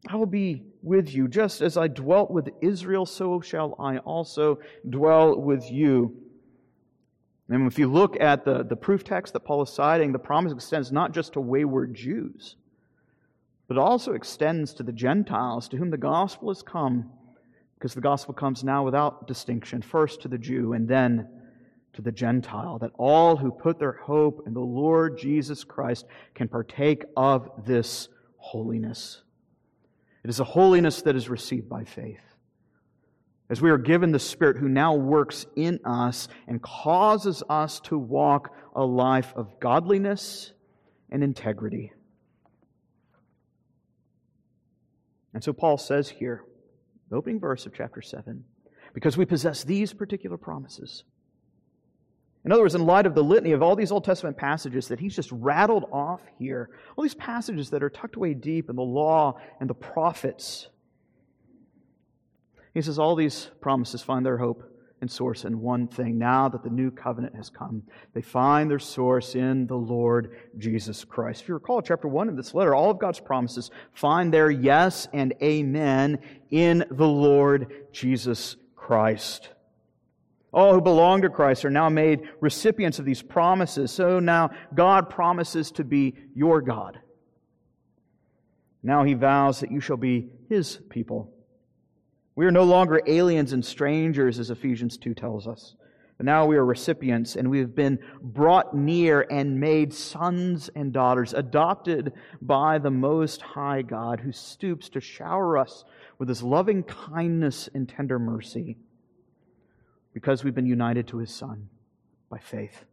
I 0.08 0.18
will 0.18 0.26
be 0.26 0.64
with 0.82 1.14
you. 1.14 1.28
Just 1.28 1.62
as 1.62 1.78
I 1.78 1.88
dwelt 1.88 2.30
with 2.30 2.50
Israel, 2.62 3.06
so 3.06 3.40
shall 3.40 3.76
I 3.80 4.00
also 4.00 4.60
dwell 4.90 5.40
with 5.40 5.72
you. 5.72 6.16
And 7.50 7.68
if 7.68 7.80
you 7.80 7.88
look 7.92 8.20
at 8.20 8.46
the, 8.46 8.64
the 8.64 8.76
proof 8.76 9.04
text 9.04 9.34
that 9.34 9.42
Paul 9.42 9.62
is 9.62 9.70
citing, 9.70 10.12
the 10.12 10.20
promise 10.20 10.52
extends 10.52 10.92
not 10.92 11.14
just 11.14 11.34
to 11.34 11.42
wayward 11.42 11.94
Jews, 11.94 12.56
but 13.68 13.78
also 13.78 14.14
extends 14.14 14.74
to 14.76 14.84
the 14.84 14.92
Gentiles 14.92 15.70
to 15.70 15.78
whom 15.78 15.90
the 15.90 15.98
gospel 15.98 16.50
has 16.50 16.62
come, 16.62 17.12
because 17.76 17.94
the 17.94 18.02
gospel 18.02 18.34
comes 18.34 18.64
now 18.64 18.84
without 18.84 19.28
distinction, 19.28 19.82
first 19.82 20.22
to 20.22 20.28
the 20.28 20.38
Jew 20.38 20.74
and 20.74 20.88
then 20.88 21.28
to 21.94 22.02
the 22.02 22.12
Gentile, 22.12 22.80
that 22.80 22.92
all 22.98 23.38
who 23.38 23.52
put 23.52 23.80
their 23.80 23.94
hope 23.94 24.44
in 24.48 24.54
the 24.54 24.60
Lord 24.60 25.18
Jesus 25.18 25.64
Christ 25.64 26.06
can 26.34 26.48
partake 26.48 27.04
of 27.16 27.50
this 27.66 28.10
holiness. 28.38 29.22
It 30.24 30.30
is 30.30 30.40
a 30.40 30.46
holiness 30.46 31.02
that 31.04 31.16
is 31.16 31.30
received 31.30 31.70
by 31.70 31.84
faith. 31.84 32.20
As 33.50 33.62
we 33.62 33.70
are 33.70 33.78
given 33.78 34.12
the 34.12 34.20
Spirit 34.20 34.58
who 34.58 34.70
now 34.70 34.96
works 34.96 35.46
in 35.56 35.80
us 35.86 36.28
and 36.48 36.62
causes 36.62 37.44
us 37.50 37.80
to 37.82 37.98
walk 37.98 38.56
a 38.76 38.84
life 38.84 39.34
of 39.36 39.60
godliness 39.60 40.54
and 41.12 41.24
integrity. 41.24 41.92
And 45.34 45.44
so 45.44 45.54
Paul 45.54 45.78
says 45.78 46.10
here, 46.10 46.44
the 47.10 47.18
opening 47.18 47.40
verse 47.40 47.66
of 47.66 47.74
chapter 47.76 48.02
7, 48.02 48.44
because 48.94 49.18
we 49.18 49.26
possess 49.26 49.64
these 49.64 49.94
particular 49.94 50.38
promises 50.38 51.04
in 52.46 52.52
other 52.52 52.62
words, 52.62 52.76
in 52.76 52.86
light 52.86 53.06
of 53.06 53.16
the 53.16 53.24
litany 53.24 53.54
of 53.54 53.64
all 53.64 53.76
these 53.76 53.92
Old 53.92 54.04
Testament 54.04 54.36
passages 54.36 54.90
that 54.90 55.00
he's 55.00 55.16
just 55.16 55.32
rattled 55.32 55.86
off 55.92 56.22
here, 56.38 56.70
all 56.98 57.04
these 57.04 57.16
passages 57.16 57.70
that 57.70 57.82
are 57.82 57.90
tucked 57.90 58.18
away 58.18 58.34
deep 58.34 58.70
in 58.70 58.76
the 58.76 58.82
law 58.82 59.40
and 59.62 59.70
the 59.70 59.74
prophets, 59.74 60.68
he 62.74 62.82
says 62.82 63.00
all 63.00 63.16
these 63.16 63.50
promises 63.62 64.02
find 64.02 64.26
their 64.26 64.38
hope 64.38 64.70
and 65.00 65.10
source 65.10 65.46
in 65.46 65.62
one 65.62 65.88
thing. 65.88 66.18
Now 66.18 66.50
that 66.50 66.64
the 66.64 66.70
new 66.70 66.92
covenant 66.92 67.36
has 67.36 67.50
come, 67.50 67.84
they 68.14 68.22
find 68.22 68.70
their 68.70 68.80
source 68.80 69.36
in 69.36 69.68
the 69.68 69.76
Lord 69.76 70.38
Jesus 70.58 71.06
Christ. 71.06 71.44
If 71.44 71.48
you 71.48 71.54
recall 71.54 71.82
chapter 71.82 72.08
1 72.08 72.30
of 72.30 72.36
this 72.36 72.54
letter, 72.54 72.76
all 72.76 72.90
of 72.90 73.00
God's 73.00 73.20
promises 73.20 73.72
find 73.94 74.34
their 74.34 74.50
yes 74.52 75.08
and 75.14 75.34
amen 75.42 76.20
in 76.52 76.84
the 76.90 77.08
Lord 77.08 77.72
Jesus 77.94 78.58
Christ. 78.76 79.50
All 80.54 80.74
who 80.74 80.82
belong 80.82 81.24
to 81.24 81.30
Christ 81.30 81.66
are 81.66 81.72
now 81.72 81.90
made 81.90 82.30
recipients 82.40 83.00
of 83.00 83.06
these 83.06 83.24
promises. 83.24 83.92
So 83.92 84.20
now 84.20 84.52
God 84.76 85.10
promises 85.10 85.72
to 85.72 85.84
be 85.84 86.14
your 86.36 86.62
God. 86.62 87.00
Now 88.84 89.04
he 89.04 89.16
vows 89.16 89.62
that 89.62 89.72
you 89.72 89.80
shall 89.80 89.98
be 89.98 90.30
his 90.50 90.78
people. 90.90 91.34
We 92.36 92.46
are 92.46 92.52
no 92.52 92.64
longer 92.64 93.02
aliens 93.08 93.54
and 93.54 93.66
strangers, 93.66 94.38
as 94.40 94.52
Ephesians 94.52 94.98
2 94.98 95.14
tells 95.14 95.48
us. 95.48 95.76
But 96.18 96.26
now 96.28 96.46
we 96.46 96.58
are 96.58 96.66
recipients, 96.66 97.36
and 97.36 97.50
we 97.50 97.60
have 97.60 97.74
been 97.74 97.98
brought 98.22 98.76
near 98.76 99.26
and 99.32 99.60
made 99.60 99.94
sons 99.94 100.70
and 100.76 100.94
daughters, 100.94 101.34
adopted 101.34 102.14
by 102.42 102.78
the 102.78 102.92
Most 102.92 103.42
High 103.42 103.82
God, 103.82 104.20
who 104.20 104.32
stoops 104.32 104.90
to 104.90 105.02
shower 105.02 105.58
us 105.58 105.84
with 106.20 106.30
his 106.30 106.44
loving 106.44 106.84
kindness 106.84 107.70
and 107.74 107.90
tender 107.90 108.20
mercy 108.20 108.78
because 110.14 110.44
we've 110.44 110.56
been 110.56 110.66
united 110.66 111.08
to 111.08 111.18
his 111.18 111.34
Son 111.34 111.70
by 112.30 112.40
faith. 112.40 112.86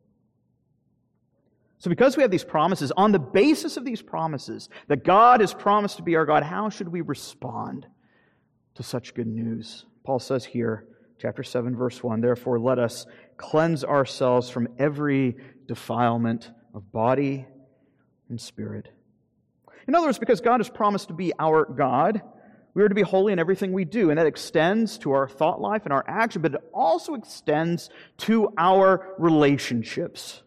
So, 1.79 1.89
because 1.89 2.17
we 2.17 2.23
have 2.23 2.31
these 2.31 2.45
promises, 2.45 2.93
on 2.95 3.11
the 3.11 3.19
basis 3.19 3.79
of 3.79 3.87
these 3.87 4.03
promises, 4.03 4.69
that 4.89 5.03
God 5.03 5.41
has 5.41 5.55
promised 5.55 5.97
to 5.97 6.03
be 6.03 6.15
our 6.15 6.27
God, 6.27 6.43
how 6.43 6.69
should 6.69 6.89
we 6.89 7.01
respond 7.01 7.87
to 8.75 8.83
such 8.83 9.15
good 9.15 9.27
news? 9.27 9.87
Paul 10.05 10.19
says 10.19 10.45
here, 10.45 10.87
chapter 11.19 11.43
7, 11.43 11.75
verse 11.75 12.03
1 12.03 12.21
Therefore, 12.21 12.59
let 12.59 12.79
us 12.79 13.07
cleanse 13.39 13.83
ourselves 13.83 14.51
from 14.51 14.69
every 14.79 15.37
defilement 15.67 16.51
of 16.75 16.93
body 16.93 17.47
and 18.29 18.39
spirit. 18.39 18.89
In 19.89 19.95
other 19.95 20.07
words, 20.07 20.19
because 20.19 20.43
God 20.43 20.61
has 20.61 20.69
promised 20.69 21.09
to 21.09 21.15
be 21.15 21.33
our 21.39 21.65
God, 21.65 22.21
we 22.75 22.83
are 22.83 22.89
to 22.89 22.95
be 22.95 23.03
holy 23.03 23.33
in 23.33 23.39
everything 23.39 23.73
we 23.73 23.85
do, 23.85 24.11
and 24.11 24.19
that 24.19 24.27
extends 24.27 24.99
to 24.99 25.13
our 25.13 25.29
thought 25.29 25.61
life 25.61 25.83
and 25.85 25.93
our 25.93 26.05
action, 26.07 26.43
but 26.43 26.55
it 26.55 26.61
also 26.73 27.15
extends 27.15 27.91
to 28.19 28.53
our 28.57 29.15
relationships. 29.19 30.43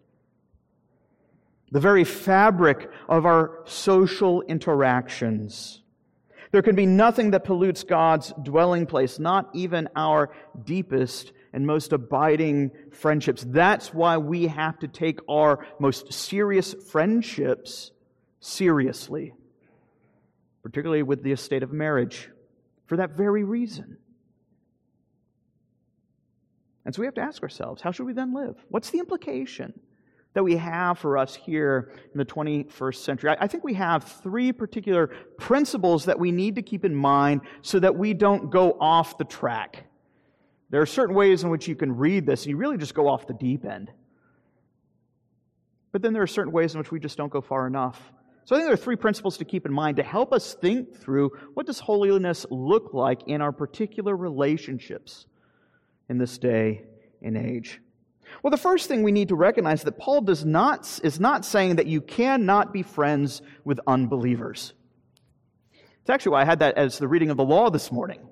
The 1.71 1.79
very 1.79 2.03
fabric 2.03 2.89
of 3.09 3.25
our 3.25 3.63
social 3.65 4.41
interactions. 4.43 5.81
There 6.51 6.61
can 6.61 6.75
be 6.75 6.85
nothing 6.85 7.31
that 7.31 7.43
pollutes 7.43 7.83
God's 7.83 8.31
dwelling 8.41 8.85
place, 8.85 9.19
not 9.19 9.49
even 9.53 9.89
our 9.95 10.33
deepest 10.63 11.33
and 11.51 11.67
most 11.67 11.91
abiding 11.91 12.71
friendships. 12.91 13.43
That's 13.47 13.93
why 13.93 14.17
we 14.17 14.47
have 14.47 14.79
to 14.79 14.87
take 14.87 15.19
our 15.27 15.65
most 15.79 16.13
serious 16.13 16.73
friendships 16.73 17.91
seriously 18.39 19.33
particularly 20.63 21.03
with 21.03 21.21
the 21.21 21.31
estate 21.31 21.61
of 21.61 21.71
marriage, 21.71 22.29
for 22.87 22.97
that 22.97 23.11
very 23.11 23.43
reason. 23.43 23.97
And 26.85 26.93
so 26.93 27.01
we 27.01 27.05
have 27.05 27.15
to 27.15 27.21
ask 27.21 27.43
ourselves 27.43 27.81
how 27.81 27.91
should 27.91 28.05
we 28.05 28.13
then 28.13 28.33
live? 28.33 28.55
What's 28.69 28.89
the 28.89 28.99
implication 28.99 29.79
that 30.33 30.43
we 30.43 30.55
have 30.57 30.97
for 30.97 31.17
us 31.17 31.35
here 31.35 31.93
in 32.11 32.17
the 32.17 32.25
21st 32.25 32.95
century. 32.95 33.35
I 33.39 33.47
think 33.47 33.63
we 33.63 33.75
have 33.75 34.03
three 34.03 34.51
particular 34.51 35.07
principles 35.37 36.05
that 36.05 36.19
we 36.19 36.31
need 36.31 36.55
to 36.55 36.61
keep 36.61 36.85
in 36.85 36.95
mind 36.95 37.41
so 37.61 37.79
that 37.79 37.95
we 37.95 38.13
don't 38.13 38.49
go 38.49 38.75
off 38.79 39.17
the 39.17 39.25
track. 39.25 39.85
There 40.69 40.81
are 40.81 40.87
certain 40.87 41.15
ways 41.15 41.43
in 41.43 41.49
which 41.49 41.67
you 41.67 41.75
can 41.75 41.95
read 41.95 42.25
this 42.25 42.43
and 42.43 42.49
you 42.49 42.57
really 42.57 42.77
just 42.77 42.95
go 42.95 43.07
off 43.07 43.27
the 43.27 43.33
deep 43.33 43.63
end. 43.63 43.91
But 45.91 46.01
then 46.01 46.13
there 46.13 46.23
are 46.23 46.27
certain 46.27 46.51
ways 46.51 46.73
in 46.73 46.79
which 46.79 46.91
we 46.91 46.99
just 46.99 47.15
don't 47.15 47.31
go 47.31 47.41
far 47.41 47.67
enough. 47.67 48.01
So 48.45 48.55
I 48.55 48.59
think 48.59 48.67
there 48.67 48.73
are 48.73 48.77
three 48.77 48.97
principles 48.97 49.37
to 49.37 49.45
keep 49.45 49.65
in 49.65 49.73
mind 49.73 49.97
to 49.97 50.03
help 50.03 50.33
us 50.33 50.53
think 50.55 50.95
through 50.97 51.31
what 51.53 51.65
does 51.65 51.79
holiness 51.79 52.45
look 52.49 52.93
like 52.93 53.21
in 53.27 53.41
our 53.41 53.53
particular 53.53 54.15
relationships 54.15 55.25
in 56.09 56.17
this 56.17 56.37
day 56.37 56.83
and 57.21 57.37
age. 57.37 57.79
Well, 58.41 58.51
the 58.51 58.57
first 58.57 58.87
thing 58.87 59.03
we 59.03 59.11
need 59.11 59.29
to 59.29 59.35
recognize 59.35 59.79
is 59.79 59.85
that 59.85 59.97
Paul 59.97 60.21
does 60.21 60.43
not, 60.43 60.99
is 61.03 61.19
not 61.19 61.45
saying 61.45 61.77
that 61.77 61.87
you 61.87 62.01
cannot 62.01 62.73
be 62.73 62.83
friends 62.83 63.41
with 63.63 63.79
unbelievers. 63.87 64.73
It's 66.01 66.09
actually 66.09 66.33
why 66.33 66.41
I 66.41 66.45
had 66.45 66.59
that 66.59 66.77
as 66.77 66.97
the 66.97 67.07
reading 67.07 67.29
of 67.29 67.37
the 67.37 67.45
law 67.45 67.69
this 67.69 67.91
morning. 67.91 68.27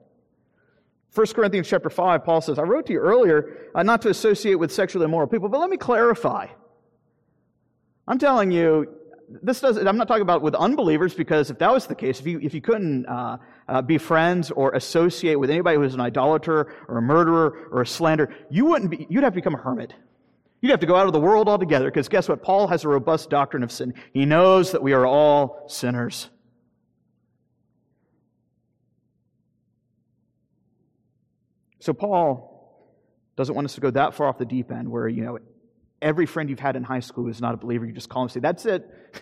1 1.13 1.27
Corinthians 1.27 1.67
chapter 1.67 1.89
5, 1.89 2.25
Paul 2.25 2.41
says, 2.41 2.57
I 2.57 2.63
wrote 2.63 2.85
to 2.87 2.93
you 2.93 2.99
earlier 2.99 3.69
uh, 3.75 3.83
not 3.83 4.01
to 4.01 4.09
associate 4.09 4.55
with 4.55 4.73
sexually 4.73 5.05
immoral 5.05 5.27
people, 5.27 5.49
but 5.49 5.59
let 5.59 5.69
me 5.69 5.77
clarify. 5.77 6.47
I'm 8.07 8.17
telling 8.17 8.51
you, 8.51 8.97
this 9.41 9.61
does, 9.61 9.77
I'm 9.77 9.97
not 9.97 10.07
talking 10.07 10.21
about 10.21 10.41
with 10.41 10.55
unbelievers 10.55 11.13
because 11.13 11.49
if 11.49 11.59
that 11.59 11.71
was 11.71 11.87
the 11.87 11.95
case, 11.95 12.19
if 12.19 12.27
you, 12.27 12.39
if 12.41 12.53
you 12.53 12.61
couldn't 12.61 13.05
uh, 13.05 13.37
uh, 13.67 13.81
be 13.81 13.97
friends 13.97 14.51
or 14.51 14.71
associate 14.71 15.39
with 15.39 15.49
anybody 15.49 15.77
who 15.77 15.83
is 15.83 15.93
an 15.93 16.01
idolater 16.01 16.73
or 16.87 16.97
a 16.97 17.01
murderer 17.01 17.67
or 17.71 17.81
a 17.81 17.85
slanderer, 17.85 18.33
you 18.49 18.65
wouldn't 18.65 18.91
be, 18.91 19.07
you'd 19.09 19.23
have 19.23 19.33
to 19.33 19.35
become 19.35 19.55
a 19.55 19.57
hermit. 19.57 19.93
You'd 20.61 20.71
have 20.71 20.79
to 20.81 20.85
go 20.85 20.95
out 20.95 21.07
of 21.07 21.13
the 21.13 21.19
world 21.19 21.47
altogether 21.47 21.85
because 21.85 22.07
guess 22.07 22.29
what? 22.29 22.43
Paul 22.43 22.67
has 22.67 22.83
a 22.83 22.87
robust 22.87 23.29
doctrine 23.29 23.63
of 23.63 23.71
sin. 23.71 23.93
He 24.13 24.25
knows 24.25 24.71
that 24.71 24.83
we 24.83 24.93
are 24.93 25.05
all 25.05 25.65
sinners. 25.67 26.29
So 31.79 31.93
Paul 31.93 32.51
doesn't 33.35 33.55
want 33.55 33.65
us 33.65 33.73
to 33.73 33.81
go 33.81 33.89
that 33.91 34.13
far 34.13 34.27
off 34.27 34.37
the 34.37 34.45
deep 34.45 34.71
end 34.71 34.87
where, 34.87 35.07
you 35.07 35.23
know, 35.23 35.39
every 36.01 36.25
friend 36.25 36.49
you've 36.49 36.59
had 36.59 36.75
in 36.75 36.83
high 36.83 36.99
school 36.99 37.25
who's 37.25 37.41
not 37.41 37.53
a 37.53 37.57
believer, 37.57 37.85
you 37.85 37.91
just 37.91 38.09
call 38.09 38.23
and 38.23 38.31
say, 38.31 38.39
that's 38.39 38.65
it. 38.65 38.89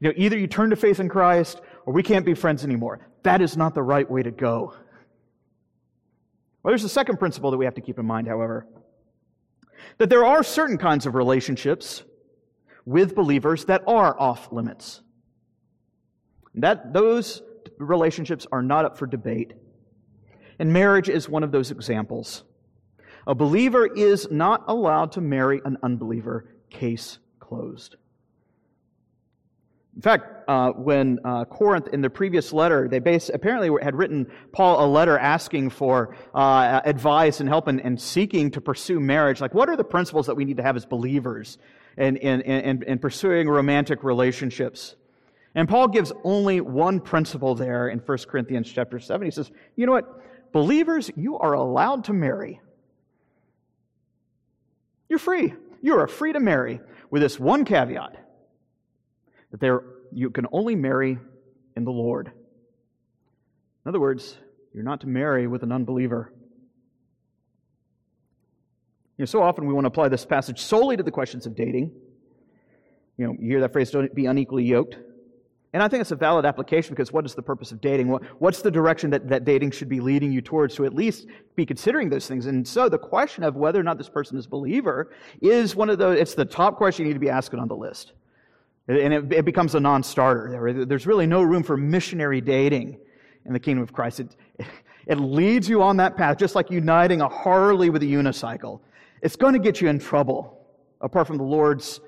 you 0.00 0.08
know, 0.08 0.12
either 0.16 0.38
you 0.38 0.46
turn 0.46 0.70
to 0.70 0.76
faith 0.76 1.00
in 1.00 1.08
Christ 1.08 1.60
or 1.86 1.92
we 1.92 2.02
can't 2.02 2.24
be 2.24 2.34
friends 2.34 2.64
anymore. 2.64 3.06
That 3.22 3.40
is 3.40 3.56
not 3.56 3.74
the 3.74 3.82
right 3.82 4.08
way 4.08 4.22
to 4.22 4.30
go. 4.30 4.74
Well, 6.62 6.70
there's 6.70 6.84
a 6.84 6.88
second 6.88 7.18
principle 7.18 7.50
that 7.50 7.56
we 7.56 7.64
have 7.64 7.74
to 7.74 7.80
keep 7.80 7.98
in 7.98 8.06
mind, 8.06 8.26
however, 8.26 8.66
that 9.98 10.08
there 10.08 10.24
are 10.24 10.42
certain 10.42 10.78
kinds 10.78 11.04
of 11.06 11.14
relationships 11.14 12.04
with 12.86 13.14
believers 13.14 13.66
that 13.66 13.82
are 13.86 14.18
off 14.18 14.50
limits. 14.52 15.02
That 16.54 16.92
those 16.92 17.42
relationships 17.78 18.46
are 18.52 18.62
not 18.62 18.84
up 18.84 18.98
for 18.98 19.06
debate. 19.06 19.52
And 20.58 20.72
marriage 20.72 21.08
is 21.08 21.28
one 21.28 21.42
of 21.42 21.52
those 21.52 21.70
examples. 21.70 22.44
A 23.26 23.34
believer 23.34 23.86
is 23.86 24.28
not 24.30 24.64
allowed 24.68 25.12
to 25.12 25.20
marry 25.20 25.60
an 25.64 25.78
unbeliever. 25.82 26.46
Case 26.70 27.18
closed. 27.40 27.96
In 29.96 30.02
fact, 30.02 30.48
uh, 30.48 30.72
when 30.72 31.20
uh, 31.24 31.44
Corinth, 31.44 31.88
in 31.92 32.00
the 32.00 32.10
previous 32.10 32.52
letter, 32.52 32.88
they 32.88 32.98
base, 32.98 33.30
apparently 33.32 33.70
had 33.80 33.94
written 33.94 34.26
Paul 34.50 34.84
a 34.84 34.88
letter 34.88 35.16
asking 35.16 35.70
for 35.70 36.16
uh, 36.34 36.80
advice 36.84 37.38
and 37.38 37.48
help 37.48 37.68
and, 37.68 37.80
and, 37.80 38.00
seeking 38.00 38.50
to 38.50 38.60
pursue 38.60 38.98
marriage. 38.98 39.40
Like, 39.40 39.54
what 39.54 39.68
are 39.68 39.76
the 39.76 39.84
principles 39.84 40.26
that 40.26 40.34
we 40.34 40.44
need 40.44 40.56
to 40.56 40.64
have 40.64 40.76
as 40.76 40.84
believers 40.84 41.58
in, 41.96 42.16
in, 42.16 42.40
in, 42.40 42.82
in 42.82 42.98
pursuing 42.98 43.48
romantic 43.48 44.02
relationships? 44.02 44.96
And 45.54 45.68
Paul 45.68 45.86
gives 45.86 46.12
only 46.24 46.60
one 46.60 46.98
principle 46.98 47.54
there 47.54 47.88
in 47.88 48.00
1 48.00 48.18
Corinthians 48.28 48.72
chapter 48.72 48.98
7. 48.98 49.24
He 49.24 49.30
says, 49.30 49.52
you 49.76 49.86
know 49.86 49.92
what? 49.92 50.52
Believers, 50.52 51.08
you 51.14 51.38
are 51.38 51.52
allowed 51.52 52.04
to 52.04 52.12
marry 52.12 52.60
you're 55.08 55.18
free. 55.18 55.54
You 55.82 55.98
are 55.98 56.06
free 56.06 56.32
to 56.32 56.40
marry 56.40 56.80
with 57.10 57.22
this 57.22 57.38
one 57.38 57.64
caveat 57.64 58.16
that 59.50 59.60
there, 59.60 59.82
you 60.12 60.30
can 60.30 60.46
only 60.50 60.74
marry 60.74 61.18
in 61.76 61.84
the 61.84 61.92
Lord. 61.92 62.28
In 63.84 63.88
other 63.88 64.00
words, 64.00 64.36
you're 64.72 64.82
not 64.82 65.02
to 65.02 65.06
marry 65.06 65.46
with 65.46 65.62
an 65.62 65.70
unbeliever. 65.70 66.32
You 69.16 69.22
know, 69.22 69.26
so 69.26 69.42
often 69.42 69.66
we 69.66 69.72
want 69.72 69.84
to 69.84 69.88
apply 69.88 70.08
this 70.08 70.24
passage 70.24 70.60
solely 70.60 70.96
to 70.96 71.02
the 71.02 71.10
questions 71.10 71.46
of 71.46 71.54
dating. 71.54 71.92
You 73.16 73.26
know, 73.26 73.36
you 73.38 73.50
hear 73.50 73.60
that 73.60 73.72
phrase, 73.72 73.90
don't 73.90 74.12
be 74.12 74.26
unequally 74.26 74.64
yoked. 74.64 74.96
And 75.74 75.82
I 75.82 75.88
think 75.88 76.00
it's 76.00 76.12
a 76.12 76.16
valid 76.16 76.46
application 76.46 76.94
because 76.94 77.12
what 77.12 77.26
is 77.26 77.34
the 77.34 77.42
purpose 77.42 77.72
of 77.72 77.80
dating? 77.80 78.06
what's 78.38 78.62
the 78.62 78.70
direction 78.70 79.10
that, 79.10 79.28
that 79.28 79.44
dating 79.44 79.72
should 79.72 79.88
be 79.88 79.98
leading 79.98 80.30
you 80.30 80.40
towards 80.40 80.76
to 80.76 80.86
at 80.86 80.94
least 80.94 81.26
be 81.56 81.66
considering 81.66 82.08
those 82.08 82.28
things? 82.28 82.46
And 82.46 82.66
so 82.66 82.88
the 82.88 82.96
question 82.96 83.42
of 83.42 83.56
whether 83.56 83.80
or 83.80 83.82
not 83.82 83.98
this 83.98 84.08
person 84.08 84.38
is 84.38 84.46
a 84.46 84.48
believer 84.48 85.10
is 85.42 85.74
one 85.74 85.90
of 85.90 85.98
the, 85.98 86.10
it's 86.10 86.34
the 86.34 86.44
top 86.44 86.76
question 86.76 87.04
you 87.04 87.08
need 87.08 87.14
to 87.14 87.20
be 87.20 87.28
asking 87.28 87.58
on 87.58 87.66
the 87.66 87.74
list. 87.74 88.12
And 88.86 89.12
it, 89.12 89.32
it 89.32 89.44
becomes 89.44 89.74
a 89.74 89.80
non-starter. 89.80 90.84
There's 90.86 91.08
really 91.08 91.26
no 91.26 91.42
room 91.42 91.64
for 91.64 91.76
missionary 91.76 92.40
dating 92.40 93.00
in 93.44 93.52
the 93.52 93.58
kingdom 93.58 93.82
of 93.82 93.92
Christ. 93.92 94.20
It, 94.20 94.36
it 95.08 95.18
leads 95.18 95.68
you 95.68 95.82
on 95.82 95.96
that 95.96 96.16
path, 96.16 96.38
just 96.38 96.54
like 96.54 96.70
uniting 96.70 97.20
a 97.20 97.28
Harley 97.28 97.90
with 97.90 98.04
a 98.04 98.06
unicycle. 98.06 98.78
It's 99.22 99.34
going 99.34 99.54
to 99.54 99.58
get 99.58 99.80
you 99.80 99.88
in 99.88 99.98
trouble, 99.98 100.68
apart 101.00 101.26
from 101.26 101.36
the 101.36 101.42
Lord's 101.42 102.00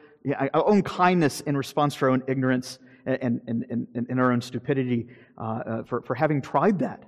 own 0.54 0.82
kindness 0.84 1.40
in 1.40 1.56
response 1.56 1.96
to 1.96 2.04
our 2.04 2.10
own 2.12 2.22
ignorance 2.28 2.78
and, 3.06 3.40
and, 3.46 3.64
and, 3.70 4.06
and 4.08 4.20
our 4.20 4.32
own 4.32 4.40
stupidity 4.40 5.08
uh, 5.38 5.40
uh, 5.40 5.82
for, 5.84 6.02
for 6.02 6.14
having 6.14 6.42
tried 6.42 6.80
that. 6.80 7.04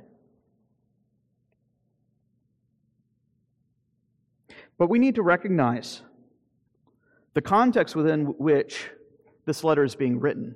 But 4.78 4.88
we 4.88 4.98
need 4.98 5.16
to 5.16 5.22
recognize 5.22 6.02
the 7.34 7.42
context 7.42 7.96
within 7.96 8.26
which 8.38 8.88
this 9.44 9.64
letter 9.64 9.82
is 9.82 9.96
being 9.96 10.20
written. 10.20 10.54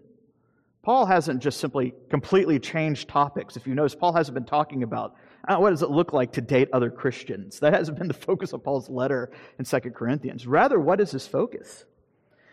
Paul 0.83 1.07
hasn't 1.07 1.41
just 1.41 1.61
simply 1.61 1.95
completely 2.09 2.59
changed 2.59 3.09
topics. 3.09 3.57
If 3.57 3.67
you 3.67 3.75
notice, 3.75 3.95
Paul 3.95 4.13
hasn't 4.13 4.35
been 4.35 4.45
talking 4.45 4.83
about 4.83 5.15
uh, 5.49 5.57
what 5.57 5.71
does 5.71 5.83
it 5.83 5.91
look 5.91 6.13
like 6.13 6.33
to 6.33 6.41
date 6.41 6.69
other 6.73 6.91
Christians. 6.91 7.59
That 7.61 7.73
hasn't 7.73 7.99
been 7.99 8.09
the 8.09 8.15
focus 8.29 8.53
of 8.53 8.63
Paul's 8.63 8.89
letter 8.89 9.33
in 9.59 9.65
2 9.65 9.79
Corinthians. 9.91 10.47
Rather, 10.47 10.79
what 10.79 11.01
is 11.01 11.11
his 11.11 11.27
focus? 11.27 11.85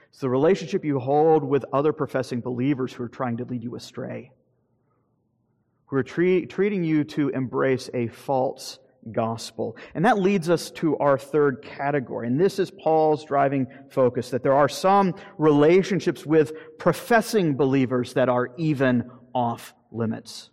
It's 0.10 0.19
the 0.19 0.30
relationship 0.30 0.84
you 0.84 1.00
hold 1.00 1.43
with 1.43 1.65
other 1.72 1.93
professing 1.93 2.41
believers 2.41 2.93
who 2.93 3.04
are 3.04 3.10
trying 3.10 3.38
to 3.38 3.45
lead 3.45 3.63
you 3.63 3.76
astray, 3.76 4.32
who 5.88 5.95
are 5.98 6.04
tre- 6.04 6.45
treating 6.45 6.84
you 6.84 7.04
to 7.06 7.30
embrace 7.30 7.89
a 7.93 8.08
false 8.08 8.80
gospel. 9.12 9.78
And 9.93 10.06
that 10.06 10.19
leads 10.19 10.50
us 10.50 10.72
to 10.72 10.98
our 10.98 11.17
third 11.17 11.62
category. 11.62 12.28
And 12.28 12.39
this 12.39 12.60
is 12.60 12.72
Paul's 12.72 13.24
driving 13.24 13.67
focus 13.89 14.32
that 14.32 14.43
there 14.43 14.54
are 14.54 14.69
some 14.69 15.15
relationships 15.38 16.26
with 16.26 16.52
professing 16.78 17.56
believers 17.56 18.13
that 18.13 18.30
are 18.30 18.50
even 18.58 19.10
off 19.34 19.74
limits. 19.91 20.50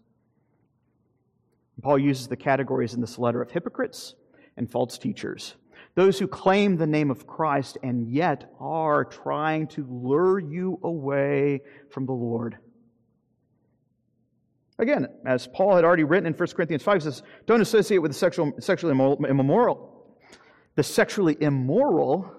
Paul 1.83 1.99
uses 1.99 2.29
the 2.29 2.37
categories 2.37 2.95
in 2.95 3.01
this 3.01 3.19
letter 3.19 3.43
of 3.43 3.51
hypocrites 3.51 4.15
and 4.57 4.71
false 4.71 4.99
teachers. 4.99 5.55
Those 5.97 6.19
who 6.19 6.29
claim 6.29 6.77
the 6.77 6.87
name 6.87 7.11
of 7.11 7.27
Christ 7.27 7.79
and 7.83 8.07
yet 8.07 8.53
are 8.61 9.05
trying 9.07 9.67
to 9.69 9.87
lure 9.91 10.39
you 10.39 10.79
away 10.83 11.63
from 11.91 12.05
the 12.05 12.13
Lord. 12.13 12.59
Again, 14.79 15.09
as 15.25 15.47
Paul 15.47 15.75
had 15.75 15.85
already 15.85 16.05
written 16.05 16.27
in 16.27 16.35
1 16.35 16.49
Corinthians 16.49 16.83
5, 16.83 17.03
says, 17.03 17.23
don't 17.47 17.63
associate 17.63 17.99
with 17.99 18.11
the 18.11 18.19
sexual, 18.19 18.53
sexually 18.61 18.93
immoral. 18.93 20.17
The 20.75 20.83
sexually 20.83 21.35
immoral, 21.41 22.31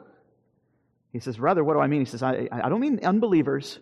he 1.11 1.19
says, 1.19 1.39
rather, 1.39 1.63
what 1.63 1.73
do 1.73 1.79
I 1.79 1.87
mean? 1.87 2.01
He 2.01 2.05
says, 2.05 2.21
I, 2.21 2.47
I 2.51 2.69
don't 2.69 2.79
mean 2.79 2.99
unbelievers. 3.03 3.79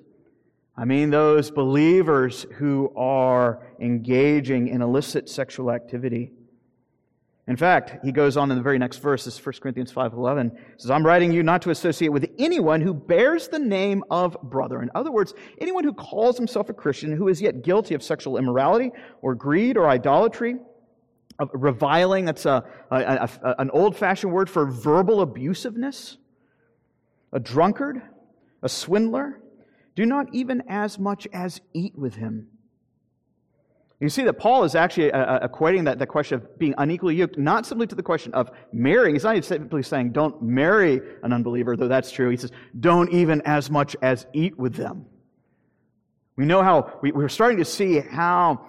I 0.77 0.85
mean 0.85 1.09
those 1.09 1.51
believers 1.51 2.45
who 2.53 2.93
are 2.95 3.61
engaging 3.81 4.69
in 4.69 4.81
illicit 4.81 5.27
sexual 5.27 5.69
activity. 5.69 6.31
In 7.47 7.57
fact, 7.57 8.03
he 8.03 8.11
goes 8.11 8.37
on 8.37 8.49
in 8.49 8.57
the 8.57 8.63
very 8.63 8.79
next 8.79 8.97
verse, 8.97 9.23
this 9.25 9.43
1 9.43 9.55
Corinthians 9.61 9.93
5.11, 9.93 10.57
says, 10.77 10.89
I'm 10.89 11.05
writing 11.05 11.31
you 11.31 11.43
not 11.43 11.61
to 11.63 11.69
associate 11.69 12.09
with 12.09 12.27
anyone 12.39 12.81
who 12.81 12.91
bears 12.91 13.49
the 13.49 13.59
name 13.59 14.03
of 14.09 14.35
brother. 14.41 14.81
In 14.81 14.89
other 14.95 15.11
words, 15.11 15.35
anyone 15.61 15.83
who 15.83 15.93
calls 15.93 16.37
himself 16.37 16.69
a 16.69 16.73
Christian 16.73 17.15
who 17.15 17.27
is 17.27 17.39
yet 17.39 17.63
guilty 17.63 17.93
of 17.93 18.01
sexual 18.01 18.37
immorality 18.37 18.91
or 19.21 19.35
greed 19.35 19.77
or 19.77 19.87
idolatry, 19.87 20.55
of 21.37 21.49
reviling, 21.53 22.25
that's 22.25 22.45
a, 22.45 22.63
a, 22.91 23.29
a 23.43 23.55
an 23.59 23.69
old-fashioned 23.71 24.31
word 24.31 24.49
for 24.49 24.65
verbal 24.65 25.25
abusiveness, 25.25 26.17
a 27.33 27.39
drunkard, 27.39 28.01
a 28.63 28.69
swindler, 28.69 29.41
do 29.95 30.05
not 30.05 30.27
even 30.33 30.63
as 30.67 30.97
much 30.97 31.27
as 31.33 31.61
eat 31.73 31.97
with 31.97 32.15
him. 32.15 32.47
You 34.05 34.09
see 34.09 34.23
that 34.25 34.33
Paul 34.33 34.65
is 34.65 34.75
actually 34.75 35.11
uh, 35.11 35.17
uh, 35.17 35.47
equating 35.47 35.85
that, 35.85 35.97
that 35.97 36.05
question 36.05 36.35
of 36.35 36.59
being 36.59 36.75
unequally 36.77 37.15
yoked 37.15 37.39
not 37.39 37.65
simply 37.65 37.87
to 37.87 37.95
the 37.95 38.03
question 38.03 38.31
of 38.35 38.51
marrying. 38.71 39.15
He's 39.15 39.23
not 39.23 39.43
simply 39.43 39.81
saying 39.81 40.11
don't 40.11 40.43
marry 40.43 41.01
an 41.23 41.33
unbeliever, 41.33 41.75
though 41.75 41.87
that's 41.87 42.11
true. 42.11 42.29
He 42.29 42.37
says 42.37 42.51
don't 42.79 43.11
even 43.11 43.41
as 43.45 43.71
much 43.71 43.95
as 44.03 44.27
eat 44.31 44.59
with 44.59 44.75
them. 44.75 45.07
We 46.35 46.45
know 46.45 46.61
how, 46.61 46.99
we, 47.01 47.13
we're 47.13 47.29
starting 47.29 47.57
to 47.57 47.65
see 47.65 47.99
how 47.99 48.67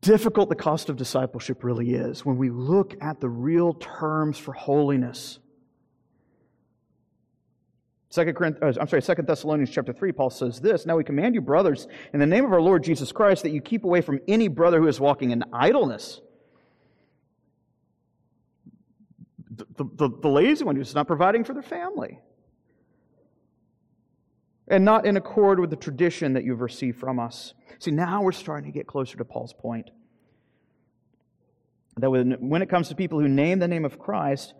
difficult 0.00 0.48
the 0.48 0.54
cost 0.54 0.88
of 0.88 0.96
discipleship 0.96 1.62
really 1.62 1.92
is 1.92 2.24
when 2.24 2.38
we 2.38 2.48
look 2.48 2.94
at 3.02 3.20
the 3.20 3.28
real 3.28 3.74
terms 3.74 4.38
for 4.38 4.54
holiness. 4.54 5.38
Second 8.08 8.36
uh, 8.62 8.72
I'm 8.80 8.88
sorry, 8.88 9.02
Second 9.02 9.26
Thessalonians 9.26 9.70
chapter 9.70 9.92
3, 9.92 10.12
Paul 10.12 10.30
says 10.30 10.60
this, 10.60 10.86
Now 10.86 10.96
we 10.96 11.04
command 11.04 11.34
you, 11.34 11.40
brothers, 11.40 11.88
in 12.12 12.20
the 12.20 12.26
name 12.26 12.44
of 12.44 12.52
our 12.52 12.60
Lord 12.60 12.84
Jesus 12.84 13.10
Christ, 13.12 13.42
that 13.42 13.50
you 13.50 13.60
keep 13.60 13.84
away 13.84 14.00
from 14.00 14.20
any 14.28 14.48
brother 14.48 14.80
who 14.80 14.86
is 14.86 15.00
walking 15.00 15.32
in 15.32 15.42
idleness. 15.52 16.20
The, 19.50 19.66
the, 19.76 20.10
the 20.22 20.28
lazy 20.28 20.64
one 20.64 20.76
who's 20.76 20.94
not 20.94 21.06
providing 21.06 21.42
for 21.42 21.52
their 21.52 21.62
family. 21.62 22.20
And 24.68 24.84
not 24.84 25.06
in 25.06 25.16
accord 25.16 25.58
with 25.58 25.70
the 25.70 25.76
tradition 25.76 26.34
that 26.34 26.44
you've 26.44 26.60
received 26.60 26.98
from 26.98 27.18
us. 27.18 27.54
See, 27.78 27.90
now 27.90 28.22
we're 28.22 28.32
starting 28.32 28.70
to 28.70 28.76
get 28.76 28.86
closer 28.86 29.16
to 29.16 29.24
Paul's 29.24 29.52
point. 29.52 29.90
That 31.98 32.10
when, 32.10 32.32
when 32.48 32.62
it 32.62 32.68
comes 32.68 32.88
to 32.88 32.94
people 32.94 33.20
who 33.20 33.28
name 33.28 33.58
the 33.58 33.68
name 33.68 33.84
of 33.84 33.98
Christ, 33.98 34.54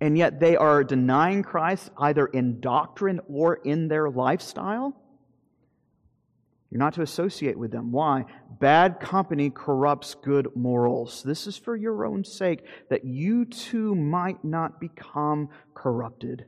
and 0.00 0.16
yet 0.16 0.40
they 0.40 0.56
are 0.56 0.84
denying 0.84 1.42
Christ 1.42 1.90
either 1.98 2.26
in 2.26 2.60
doctrine 2.60 3.20
or 3.28 3.56
in 3.56 3.88
their 3.88 4.10
lifestyle, 4.10 4.94
you're 6.70 6.78
not 6.78 6.94
to 6.94 7.02
associate 7.02 7.58
with 7.58 7.70
them. 7.70 7.92
Why? 7.92 8.26
Bad 8.60 9.00
company 9.00 9.50
corrupts 9.50 10.14
good 10.14 10.54
morals. 10.54 11.22
This 11.22 11.46
is 11.46 11.56
for 11.56 11.74
your 11.74 12.04
own 12.04 12.24
sake, 12.24 12.60
that 12.90 13.04
you 13.04 13.46
too 13.46 13.94
might 13.94 14.44
not 14.44 14.78
become 14.78 15.48
corrupted. 15.74 16.44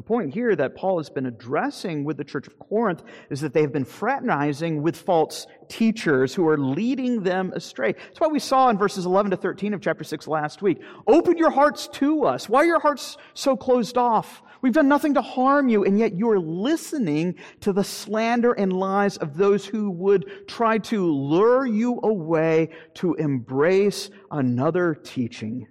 The 0.00 0.06
point 0.06 0.32
here 0.32 0.56
that 0.56 0.76
Paul 0.76 0.96
has 0.96 1.10
been 1.10 1.26
addressing 1.26 2.04
with 2.04 2.16
the 2.16 2.24
church 2.24 2.46
of 2.46 2.58
Corinth 2.58 3.02
is 3.28 3.42
that 3.42 3.52
they 3.52 3.60
have 3.60 3.70
been 3.70 3.84
fraternizing 3.84 4.80
with 4.80 4.96
false 4.96 5.46
teachers 5.68 6.34
who 6.34 6.48
are 6.48 6.56
leading 6.56 7.22
them 7.22 7.52
astray. 7.54 7.92
That's 7.92 8.18
what 8.18 8.32
we 8.32 8.38
saw 8.38 8.70
in 8.70 8.78
verses 8.78 9.04
11 9.04 9.32
to 9.32 9.36
13 9.36 9.74
of 9.74 9.82
chapter 9.82 10.02
6 10.02 10.26
last 10.26 10.62
week. 10.62 10.80
Open 11.06 11.36
your 11.36 11.50
hearts 11.50 11.86
to 11.88 12.24
us. 12.24 12.48
Why 12.48 12.62
are 12.62 12.64
your 12.64 12.80
hearts 12.80 13.18
so 13.34 13.58
closed 13.58 13.98
off? 13.98 14.42
We've 14.62 14.72
done 14.72 14.88
nothing 14.88 15.12
to 15.12 15.20
harm 15.20 15.68
you, 15.68 15.84
and 15.84 15.98
yet 15.98 16.14
you 16.14 16.30
are 16.30 16.40
listening 16.40 17.34
to 17.60 17.74
the 17.74 17.84
slander 17.84 18.54
and 18.54 18.72
lies 18.72 19.18
of 19.18 19.36
those 19.36 19.66
who 19.66 19.90
would 19.90 20.48
try 20.48 20.78
to 20.78 21.12
lure 21.12 21.66
you 21.66 22.00
away 22.02 22.70
to 22.94 23.16
embrace 23.16 24.08
another 24.30 24.94
teaching. 24.94 25.66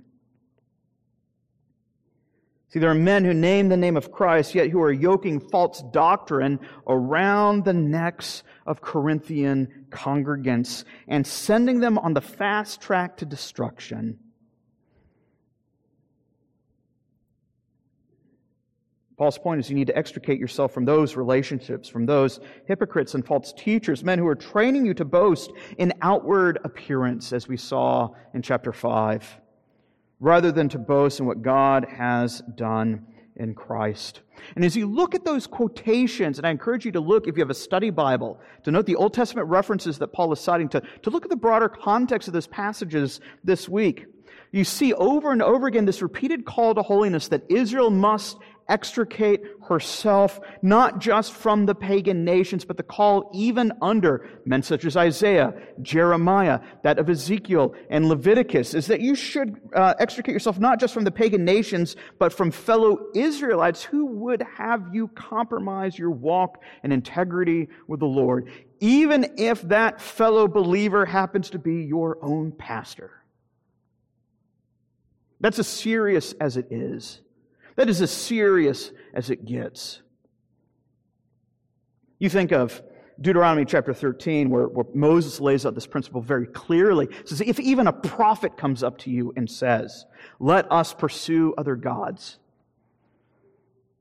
See, 2.69 2.77
there 2.77 2.91
are 2.91 2.95
men 2.95 3.25
who 3.25 3.33
name 3.33 3.69
the 3.69 3.77
name 3.77 3.97
of 3.97 4.11
Christ, 4.11 4.53
yet 4.53 4.69
who 4.69 4.81
are 4.83 4.91
yoking 4.91 5.39
false 5.39 5.83
doctrine 5.91 6.59
around 6.87 7.65
the 7.65 7.73
necks 7.73 8.43
of 8.67 8.81
Corinthian 8.81 9.87
congregants 9.89 10.83
and 11.07 11.25
sending 11.25 11.79
them 11.79 11.97
on 11.97 12.13
the 12.13 12.21
fast 12.21 12.79
track 12.79 13.17
to 13.17 13.25
destruction. 13.25 14.19
Paul's 19.17 19.39
point 19.39 19.59
is 19.59 19.69
you 19.69 19.75
need 19.75 19.87
to 19.87 19.97
extricate 19.97 20.39
yourself 20.39 20.71
from 20.71 20.85
those 20.85 21.15
relationships, 21.15 21.89
from 21.89 22.05
those 22.05 22.39
hypocrites 22.67 23.15
and 23.15 23.25
false 23.25 23.51
teachers, 23.51 24.03
men 24.03 24.19
who 24.19 24.27
are 24.27 24.35
training 24.35 24.85
you 24.85 24.93
to 24.93 25.03
boast 25.03 25.51
in 25.79 25.91
outward 26.03 26.59
appearance, 26.63 27.33
as 27.33 27.47
we 27.47 27.57
saw 27.57 28.09
in 28.35 28.43
chapter 28.43 28.71
5 28.71 29.38
rather 30.19 30.51
than 30.51 30.69
to 30.69 30.77
boast 30.77 31.19
in 31.19 31.25
what 31.25 31.41
God 31.41 31.85
has 31.85 32.41
done 32.55 33.05
in 33.35 33.55
Christ. 33.55 34.21
And 34.55 34.65
as 34.65 34.75
you 34.75 34.85
look 34.85 35.15
at 35.15 35.23
those 35.23 35.47
quotations, 35.47 36.37
and 36.37 36.45
I 36.45 36.51
encourage 36.51 36.85
you 36.85 36.91
to 36.91 36.99
look, 36.99 37.27
if 37.27 37.35
you 37.37 37.41
have 37.41 37.49
a 37.49 37.55
study 37.55 37.89
Bible, 37.89 38.39
to 38.63 38.71
note 38.71 38.85
the 38.85 38.95
Old 38.95 39.13
Testament 39.13 39.47
references 39.47 39.97
that 39.99 40.09
Paul 40.09 40.31
is 40.33 40.39
citing, 40.39 40.69
to, 40.69 40.81
to 41.03 41.09
look 41.09 41.23
at 41.23 41.29
the 41.29 41.37
broader 41.37 41.69
context 41.69 42.27
of 42.27 42.33
those 42.33 42.47
passages 42.47 43.21
this 43.43 43.67
week. 43.69 44.05
You 44.51 44.63
see 44.63 44.93
over 44.93 45.31
and 45.31 45.41
over 45.41 45.67
again 45.67 45.85
this 45.85 46.01
repeated 46.01 46.45
call 46.45 46.75
to 46.75 46.81
holiness 46.81 47.27
that 47.29 47.43
Israel 47.49 47.89
must 47.89 48.37
extricate 48.69 49.41
herself 49.67 50.39
not 50.61 50.99
just 50.99 51.33
from 51.33 51.65
the 51.65 51.75
pagan 51.75 52.23
nations, 52.23 52.63
but 52.63 52.77
the 52.77 52.83
call 52.83 53.29
even 53.33 53.71
under 53.81 54.27
men 54.45 54.63
such 54.63 54.85
as 54.85 54.95
Isaiah, 54.95 55.53
Jeremiah, 55.81 56.61
that 56.83 56.99
of 56.99 57.09
Ezekiel, 57.09 57.75
and 57.89 58.07
Leviticus 58.07 58.73
is 58.73 58.87
that 58.87 59.01
you 59.01 59.15
should 59.15 59.59
uh, 59.75 59.95
extricate 59.99 60.33
yourself 60.33 60.59
not 60.59 60.79
just 60.79 60.93
from 60.93 61.03
the 61.03 61.11
pagan 61.11 61.43
nations, 61.43 61.95
but 62.17 62.31
from 62.31 62.51
fellow 62.51 63.07
Israelites 63.13 63.83
who 63.83 64.05
would 64.05 64.43
have 64.57 64.87
you 64.93 65.07
compromise 65.09 65.97
your 65.97 66.11
walk 66.11 66.61
and 66.83 66.93
integrity 66.93 67.67
with 67.87 67.99
the 67.99 68.05
Lord, 68.05 68.49
even 68.79 69.33
if 69.37 69.61
that 69.63 70.01
fellow 70.01 70.47
believer 70.47 71.05
happens 71.05 71.49
to 71.51 71.59
be 71.59 71.83
your 71.83 72.17
own 72.21 72.51
pastor. 72.51 73.11
That's 75.41 75.59
as 75.59 75.67
serious 75.67 76.33
as 76.33 76.57
it 76.57 76.67
is. 76.71 77.21
That 77.79 77.87
is 77.87 78.01
as 78.01 78.11
serious 78.11 78.91
as 79.13 79.29
it 79.29 79.45
gets. 79.45 80.01
You 82.17 82.27
think 82.27 82.51
of 82.51 82.81
Deuteronomy 83.21 83.63
chapter 83.63 83.93
13, 83.93 84.49
where, 84.49 84.67
where 84.67 84.85
Moses 84.93 85.39
lays 85.39 85.65
out 85.65 85.75
this 85.75 85.87
principle 85.87 86.19
very 86.19 86.45
clearly. 86.45 87.07
Says, 87.23 87.39
if 87.39 87.57
even 87.57 87.87
a 87.87 87.93
prophet 87.93 88.57
comes 88.57 88.83
up 88.83 88.97
to 88.97 89.09
you 89.09 89.31
and 89.37 89.49
says, 89.49 90.05
Let 90.41 90.69
us 90.69 90.93
pursue 90.93 91.53
other 91.57 91.77
gods. 91.77 92.37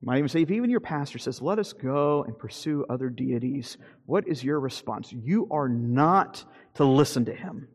You 0.02 0.06
might 0.06 0.18
even 0.18 0.28
say, 0.28 0.42
if 0.42 0.50
even 0.50 0.70
your 0.70 0.80
pastor 0.80 1.18
says, 1.18 1.40
Let 1.40 1.60
us 1.60 1.72
go 1.72 2.24
and 2.24 2.36
pursue 2.36 2.84
other 2.90 3.08
deities, 3.08 3.78
what 4.06 4.26
is 4.26 4.42
your 4.42 4.58
response? 4.58 5.12
You 5.12 5.46
are 5.52 5.68
not 5.68 6.44
to 6.74 6.84
listen 6.84 7.26
to 7.26 7.32
him. 7.32 7.68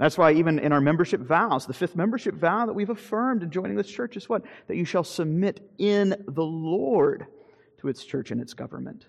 That's 0.00 0.16
why, 0.16 0.32
even 0.32 0.58
in 0.58 0.72
our 0.72 0.80
membership 0.80 1.20
vows, 1.20 1.66
the 1.66 1.74
fifth 1.74 1.94
membership 1.94 2.34
vow 2.34 2.64
that 2.64 2.72
we've 2.72 2.88
affirmed 2.88 3.42
in 3.42 3.50
joining 3.50 3.76
this 3.76 3.90
church 3.90 4.16
is 4.16 4.30
what? 4.30 4.42
That 4.66 4.78
you 4.78 4.86
shall 4.86 5.04
submit 5.04 5.60
in 5.76 6.24
the 6.26 6.42
Lord 6.42 7.26
to 7.80 7.88
its 7.88 8.02
church 8.02 8.30
and 8.30 8.40
its 8.40 8.54
government. 8.54 9.04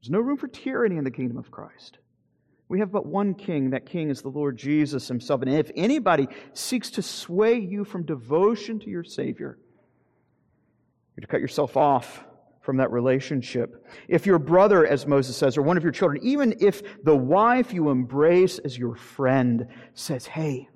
There's 0.00 0.10
no 0.10 0.20
room 0.20 0.36
for 0.36 0.46
tyranny 0.46 0.98
in 0.98 1.02
the 1.02 1.10
kingdom 1.10 1.36
of 1.36 1.50
Christ. 1.50 1.98
We 2.68 2.78
have 2.78 2.92
but 2.92 3.06
one 3.06 3.34
king. 3.34 3.70
That 3.70 3.86
king 3.86 4.08
is 4.08 4.22
the 4.22 4.28
Lord 4.28 4.56
Jesus 4.56 5.08
himself. 5.08 5.42
And 5.42 5.52
if 5.52 5.72
anybody 5.74 6.28
seeks 6.52 6.88
to 6.92 7.02
sway 7.02 7.58
you 7.58 7.84
from 7.84 8.04
devotion 8.04 8.78
to 8.78 8.88
your 8.88 9.02
Savior, 9.02 9.58
you're 11.16 11.22
to 11.22 11.26
cut 11.26 11.40
yourself 11.40 11.76
off 11.76 12.22
from 12.60 12.76
that 12.76 12.90
relationship. 12.90 13.86
If 14.08 14.26
your 14.26 14.38
brother, 14.38 14.86
as 14.86 15.06
Moses 15.06 15.36
says, 15.36 15.56
or 15.56 15.62
one 15.62 15.76
of 15.76 15.82
your 15.82 15.92
children, 15.92 16.22
even 16.22 16.54
if 16.60 16.82
the 17.04 17.16
wife 17.16 17.72
you 17.72 17.90
embrace 17.90 18.58
as 18.58 18.76
your 18.76 18.94
friend 18.94 19.66
says, 19.94 20.26
hey, 20.26 20.68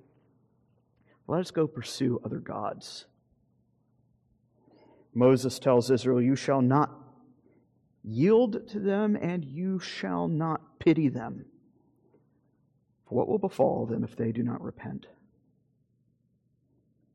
let 1.26 1.40
us 1.40 1.50
go 1.50 1.66
pursue 1.66 2.20
other 2.24 2.38
gods. 2.38 3.06
Moses 5.14 5.58
tells 5.58 5.90
Israel, 5.90 6.20
You 6.20 6.36
shall 6.36 6.60
not 6.60 6.90
yield 8.02 8.68
to 8.68 8.80
them, 8.80 9.16
and 9.16 9.44
you 9.44 9.78
shall 9.78 10.28
not 10.28 10.78
pity 10.78 11.08
them. 11.08 11.46
For 13.08 13.14
what 13.14 13.28
will 13.28 13.38
befall 13.38 13.86
them 13.86 14.04
if 14.04 14.16
they 14.16 14.32
do 14.32 14.42
not 14.42 14.60
repent? 14.60 15.06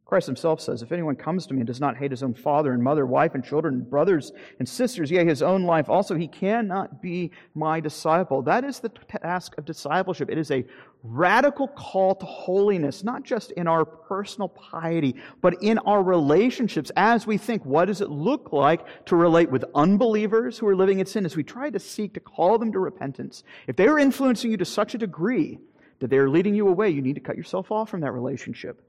Christ 0.09 0.25
himself 0.25 0.59
says, 0.59 0.81
If 0.81 0.91
anyone 0.91 1.15
comes 1.15 1.45
to 1.45 1.53
me 1.53 1.59
and 1.59 1.67
does 1.67 1.79
not 1.79 1.95
hate 1.95 2.09
his 2.09 2.23
own 2.23 2.33
father 2.33 2.73
and 2.73 2.83
mother, 2.83 3.05
wife 3.05 3.35
and 3.35 3.45
children, 3.45 3.81
brothers 3.81 4.31
and 4.57 4.67
sisters, 4.67 5.11
yea, 5.11 5.23
his 5.23 5.43
own 5.43 5.61
life 5.61 5.87
also, 5.87 6.15
he 6.15 6.27
cannot 6.27 6.99
be 6.99 7.29
my 7.53 7.79
disciple. 7.79 8.41
That 8.41 8.63
is 8.63 8.79
the 8.79 8.89
task 8.89 9.55
of 9.59 9.65
discipleship. 9.65 10.31
It 10.31 10.39
is 10.39 10.49
a 10.49 10.65
radical 11.03 11.67
call 11.67 12.15
to 12.15 12.25
holiness, 12.25 13.03
not 13.03 13.21
just 13.21 13.51
in 13.51 13.67
our 13.67 13.85
personal 13.85 14.49
piety, 14.49 15.15
but 15.41 15.61
in 15.61 15.77
our 15.77 16.01
relationships 16.01 16.91
as 16.97 17.27
we 17.27 17.37
think, 17.37 17.63
what 17.63 17.85
does 17.85 18.01
it 18.01 18.09
look 18.09 18.51
like 18.51 19.05
to 19.05 19.15
relate 19.15 19.51
with 19.51 19.63
unbelievers 19.75 20.57
who 20.57 20.67
are 20.67 20.75
living 20.75 20.99
in 20.99 21.05
sin 21.05 21.23
as 21.23 21.35
we 21.35 21.43
try 21.43 21.69
to 21.69 21.79
seek 21.79 22.15
to 22.15 22.19
call 22.19 22.57
them 22.57 22.71
to 22.71 22.79
repentance? 22.79 23.43
If 23.67 23.75
they 23.75 23.87
are 23.87 23.99
influencing 23.99 24.49
you 24.49 24.57
to 24.57 24.65
such 24.65 24.95
a 24.95 24.97
degree 24.97 25.59
that 25.99 26.09
they 26.09 26.17
are 26.17 26.31
leading 26.31 26.55
you 26.55 26.67
away, 26.67 26.89
you 26.89 27.03
need 27.03 27.13
to 27.13 27.21
cut 27.21 27.37
yourself 27.37 27.71
off 27.71 27.91
from 27.91 28.01
that 28.01 28.13
relationship 28.13 28.81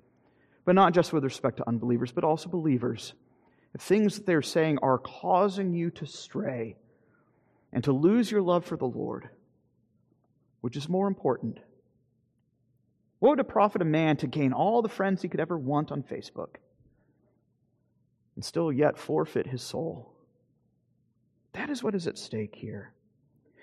but 0.70 0.76
not 0.76 0.94
just 0.94 1.12
with 1.12 1.24
respect 1.24 1.56
to 1.56 1.68
unbelievers, 1.68 2.12
but 2.12 2.22
also 2.22 2.48
believers. 2.48 3.14
If 3.74 3.80
things 3.80 4.14
that 4.14 4.24
they're 4.24 4.40
saying 4.40 4.78
are 4.82 4.98
causing 4.98 5.74
you 5.74 5.90
to 5.90 6.06
stray 6.06 6.76
and 7.72 7.82
to 7.82 7.92
lose 7.92 8.30
your 8.30 8.40
love 8.40 8.64
for 8.64 8.76
the 8.76 8.86
Lord, 8.86 9.28
which 10.60 10.76
is 10.76 10.88
more 10.88 11.08
important? 11.08 11.58
What 13.18 13.30
would 13.30 13.40
it 13.40 13.48
profit 13.48 13.82
a 13.82 13.84
man 13.84 14.16
to 14.18 14.28
gain 14.28 14.52
all 14.52 14.80
the 14.80 14.88
friends 14.88 15.22
he 15.22 15.28
could 15.28 15.40
ever 15.40 15.58
want 15.58 15.90
on 15.90 16.04
Facebook 16.04 16.58
and 18.36 18.44
still 18.44 18.70
yet 18.70 18.96
forfeit 18.96 19.48
his 19.48 19.62
soul? 19.62 20.14
That 21.54 21.68
is 21.68 21.82
what 21.82 21.96
is 21.96 22.06
at 22.06 22.16
stake 22.16 22.54
here. 22.54 22.92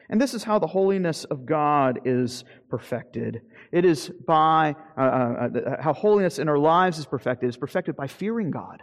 And 0.10 0.22
this 0.22 0.34
is 0.34 0.44
how 0.44 0.58
the 0.60 0.68
holiness 0.68 1.26
of 1.26 1.46
God 1.46 2.00
is 2.06 2.46
perfected. 2.70 3.42
It 3.72 3.84
is 3.84 4.10
by 4.26 4.76
uh, 4.98 5.02
uh, 5.02 5.04
uh 5.04 5.82
how 5.82 5.94
holiness 5.94 6.40
in 6.40 6.48
our 6.48 6.58
lives 6.58 6.98
is 6.98 7.06
perfected. 7.06 7.50
It's 7.50 7.58
perfected 7.58 7.96
by 7.96 8.08
fearing 8.08 8.52
God. 8.52 8.82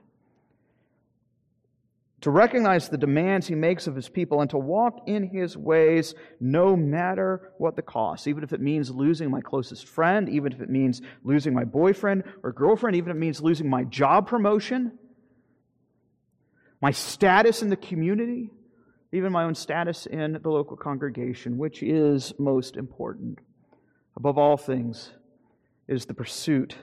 To 2.24 2.30
recognize 2.30 2.88
the 2.88 2.96
demands 2.96 3.46
he 3.46 3.54
makes 3.54 3.86
of 3.86 3.94
his 3.94 4.08
people 4.08 4.40
and 4.40 4.48
to 4.48 4.56
walk 4.56 5.02
in 5.06 5.28
his 5.28 5.58
ways 5.58 6.14
no 6.40 6.74
matter 6.74 7.52
what 7.58 7.76
the 7.76 7.82
cost, 7.82 8.26
even 8.26 8.42
if 8.42 8.54
it 8.54 8.62
means 8.62 8.90
losing 8.90 9.30
my 9.30 9.42
closest 9.42 9.86
friend, 9.86 10.28
even 10.30 10.50
if 10.52 10.62
it 10.62 10.70
means 10.70 11.02
losing 11.22 11.52
my 11.52 11.64
boyfriend 11.64 12.24
or 12.42 12.50
girlfriend, 12.50 12.96
even 12.96 13.10
if 13.10 13.16
it 13.16 13.20
means 13.20 13.42
losing 13.42 13.68
my 13.68 13.84
job 13.84 14.26
promotion, 14.26 14.98
my 16.80 16.92
status 16.92 17.60
in 17.60 17.68
the 17.68 17.76
community 17.76 18.50
even 19.14 19.32
my 19.32 19.44
own 19.44 19.54
status 19.54 20.06
in 20.06 20.38
the 20.42 20.50
local 20.50 20.76
congregation, 20.76 21.56
which 21.56 21.82
is 21.82 22.34
most 22.38 22.76
important. 22.76 23.38
Above 24.16 24.38
all 24.38 24.56
things 24.56 25.10
is 25.88 26.04
the 26.06 26.14
pursuit 26.14 26.76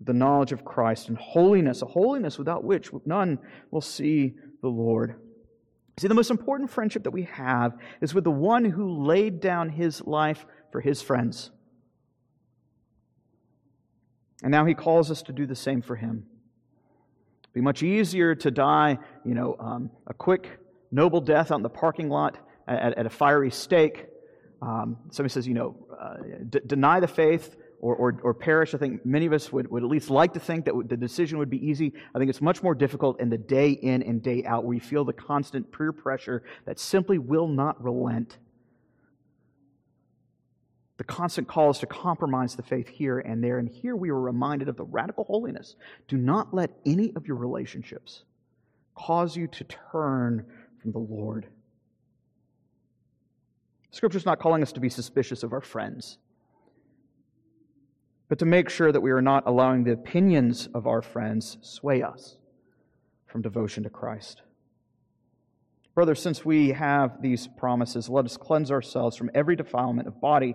the 0.00 0.12
knowledge 0.14 0.52
of 0.52 0.64
Christ 0.64 1.08
and 1.08 1.18
holiness, 1.18 1.82
a 1.82 1.86
holiness 1.86 2.38
without 2.38 2.64
which 2.64 2.90
none 3.04 3.38
will 3.70 3.82
see 3.82 4.34
the 4.62 4.68
Lord. 4.68 5.16
See, 5.98 6.08
the 6.08 6.14
most 6.14 6.30
important 6.30 6.70
friendship 6.70 7.04
that 7.04 7.10
we 7.10 7.24
have 7.24 7.76
is 8.00 8.14
with 8.14 8.24
the 8.24 8.30
one 8.30 8.64
who 8.64 9.04
laid 9.04 9.40
down 9.40 9.68
his 9.68 10.00
life 10.02 10.46
for 10.72 10.80
his 10.80 11.02
friends. 11.02 11.50
And 14.42 14.50
now 14.50 14.64
he 14.64 14.72
calls 14.72 15.10
us 15.10 15.20
to 15.22 15.32
do 15.32 15.44
the 15.44 15.54
same 15.54 15.82
for 15.82 15.96
him. 15.96 16.24
It'd 17.42 17.52
be 17.52 17.60
much 17.60 17.82
easier 17.82 18.34
to 18.36 18.50
die, 18.50 18.98
you 19.22 19.34
know, 19.34 19.56
um, 19.60 19.90
a 20.06 20.14
quick 20.14 20.58
noble 20.90 21.20
death 21.20 21.50
out 21.50 21.56
in 21.56 21.62
the 21.62 21.68
parking 21.68 22.08
lot 22.08 22.38
at, 22.66 22.98
at 22.98 23.06
a 23.06 23.10
fiery 23.10 23.50
stake. 23.50 24.06
Um, 24.62 24.98
somebody 25.10 25.32
says, 25.32 25.46
you 25.46 25.54
know, 25.54 25.76
uh, 25.98 26.16
d- 26.48 26.60
deny 26.66 27.00
the 27.00 27.08
faith 27.08 27.56
or, 27.80 27.96
or, 27.96 28.20
or, 28.22 28.34
perish. 28.34 28.74
I 28.74 28.78
think 28.78 29.06
many 29.06 29.24
of 29.24 29.32
us 29.32 29.50
would, 29.50 29.70
would 29.70 29.82
at 29.82 29.88
least 29.88 30.10
like 30.10 30.34
to 30.34 30.40
think 30.40 30.66
that 30.66 30.74
the 30.86 30.98
decision 30.98 31.38
would 31.38 31.48
be 31.48 31.66
easy. 31.66 31.94
I 32.14 32.18
think 32.18 32.28
it's 32.28 32.42
much 32.42 32.62
more 32.62 32.74
difficult 32.74 33.20
in 33.20 33.30
the 33.30 33.38
day 33.38 33.70
in 33.70 34.02
and 34.02 34.22
day 34.22 34.44
out 34.44 34.64
where 34.64 34.74
you 34.74 34.80
feel 34.80 35.04
the 35.04 35.14
constant 35.14 35.72
peer 35.72 35.92
pressure 35.92 36.42
that 36.66 36.78
simply 36.78 37.16
will 37.18 37.48
not 37.48 37.82
relent. 37.82 38.36
The 40.98 41.04
constant 41.04 41.48
calls 41.48 41.78
to 41.78 41.86
compromise 41.86 42.54
the 42.54 42.62
faith 42.62 42.86
here 42.86 43.18
and 43.18 43.42
there. 43.42 43.58
And 43.58 43.66
here 43.66 43.96
we 43.96 44.10
are 44.10 44.20
reminded 44.20 44.68
of 44.68 44.76
the 44.76 44.84
radical 44.84 45.24
holiness. 45.24 45.74
Do 46.06 46.18
not 46.18 46.52
let 46.52 46.70
any 46.84 47.14
of 47.16 47.26
your 47.26 47.38
relationships 47.38 48.24
cause 48.94 49.34
you 49.34 49.46
to 49.46 49.64
turn 49.64 50.44
from 50.80 50.92
the 50.92 50.98
Lord. 50.98 51.46
Scripture's 53.90 54.26
not 54.26 54.38
calling 54.38 54.62
us 54.62 54.72
to 54.72 54.80
be 54.80 54.88
suspicious 54.88 55.42
of 55.42 55.52
our 55.52 55.60
friends, 55.60 56.18
but 58.28 58.38
to 58.38 58.46
make 58.46 58.70
sure 58.70 58.92
that 58.92 59.00
we 59.00 59.10
are 59.10 59.22
not 59.22 59.44
allowing 59.46 59.84
the 59.84 59.92
opinions 59.92 60.68
of 60.74 60.86
our 60.86 61.02
friends 61.02 61.58
sway 61.60 62.02
us 62.02 62.36
from 63.26 63.42
devotion 63.42 63.82
to 63.82 63.90
Christ. 63.90 64.42
Brothers, 65.94 66.22
since 66.22 66.44
we 66.44 66.68
have 66.68 67.20
these 67.20 67.48
promises, 67.48 68.08
let 68.08 68.24
us 68.24 68.36
cleanse 68.36 68.70
ourselves 68.70 69.16
from 69.16 69.30
every 69.34 69.56
defilement 69.56 70.06
of 70.06 70.20
body 70.20 70.54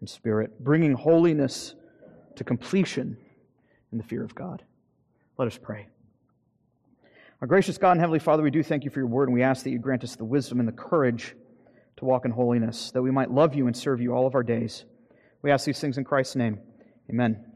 and 0.00 0.08
spirit, 0.08 0.58
bringing 0.62 0.94
holiness 0.94 1.74
to 2.36 2.44
completion 2.44 3.16
in 3.92 3.98
the 3.98 4.04
fear 4.04 4.24
of 4.24 4.34
God. 4.34 4.62
Let 5.38 5.46
us 5.46 5.58
pray. 5.58 5.88
Our 7.42 7.46
gracious 7.46 7.76
God 7.76 7.92
and 7.92 8.00
Heavenly 8.00 8.18
Father, 8.18 8.42
we 8.42 8.50
do 8.50 8.62
thank 8.62 8.84
you 8.84 8.90
for 8.90 8.98
your 8.98 9.08
word, 9.08 9.28
and 9.28 9.34
we 9.34 9.42
ask 9.42 9.64
that 9.64 9.70
you 9.70 9.78
grant 9.78 10.02
us 10.04 10.16
the 10.16 10.24
wisdom 10.24 10.58
and 10.58 10.66
the 10.66 10.72
courage 10.72 11.36
to 11.98 12.06
walk 12.06 12.24
in 12.24 12.30
holiness, 12.30 12.90
that 12.92 13.02
we 13.02 13.10
might 13.10 13.30
love 13.30 13.54
you 13.54 13.66
and 13.66 13.76
serve 13.76 14.00
you 14.00 14.14
all 14.14 14.26
of 14.26 14.34
our 14.34 14.42
days. 14.42 14.86
We 15.42 15.50
ask 15.50 15.66
these 15.66 15.78
things 15.78 15.98
in 15.98 16.04
Christ's 16.04 16.36
name. 16.36 16.60
Amen. 17.10 17.55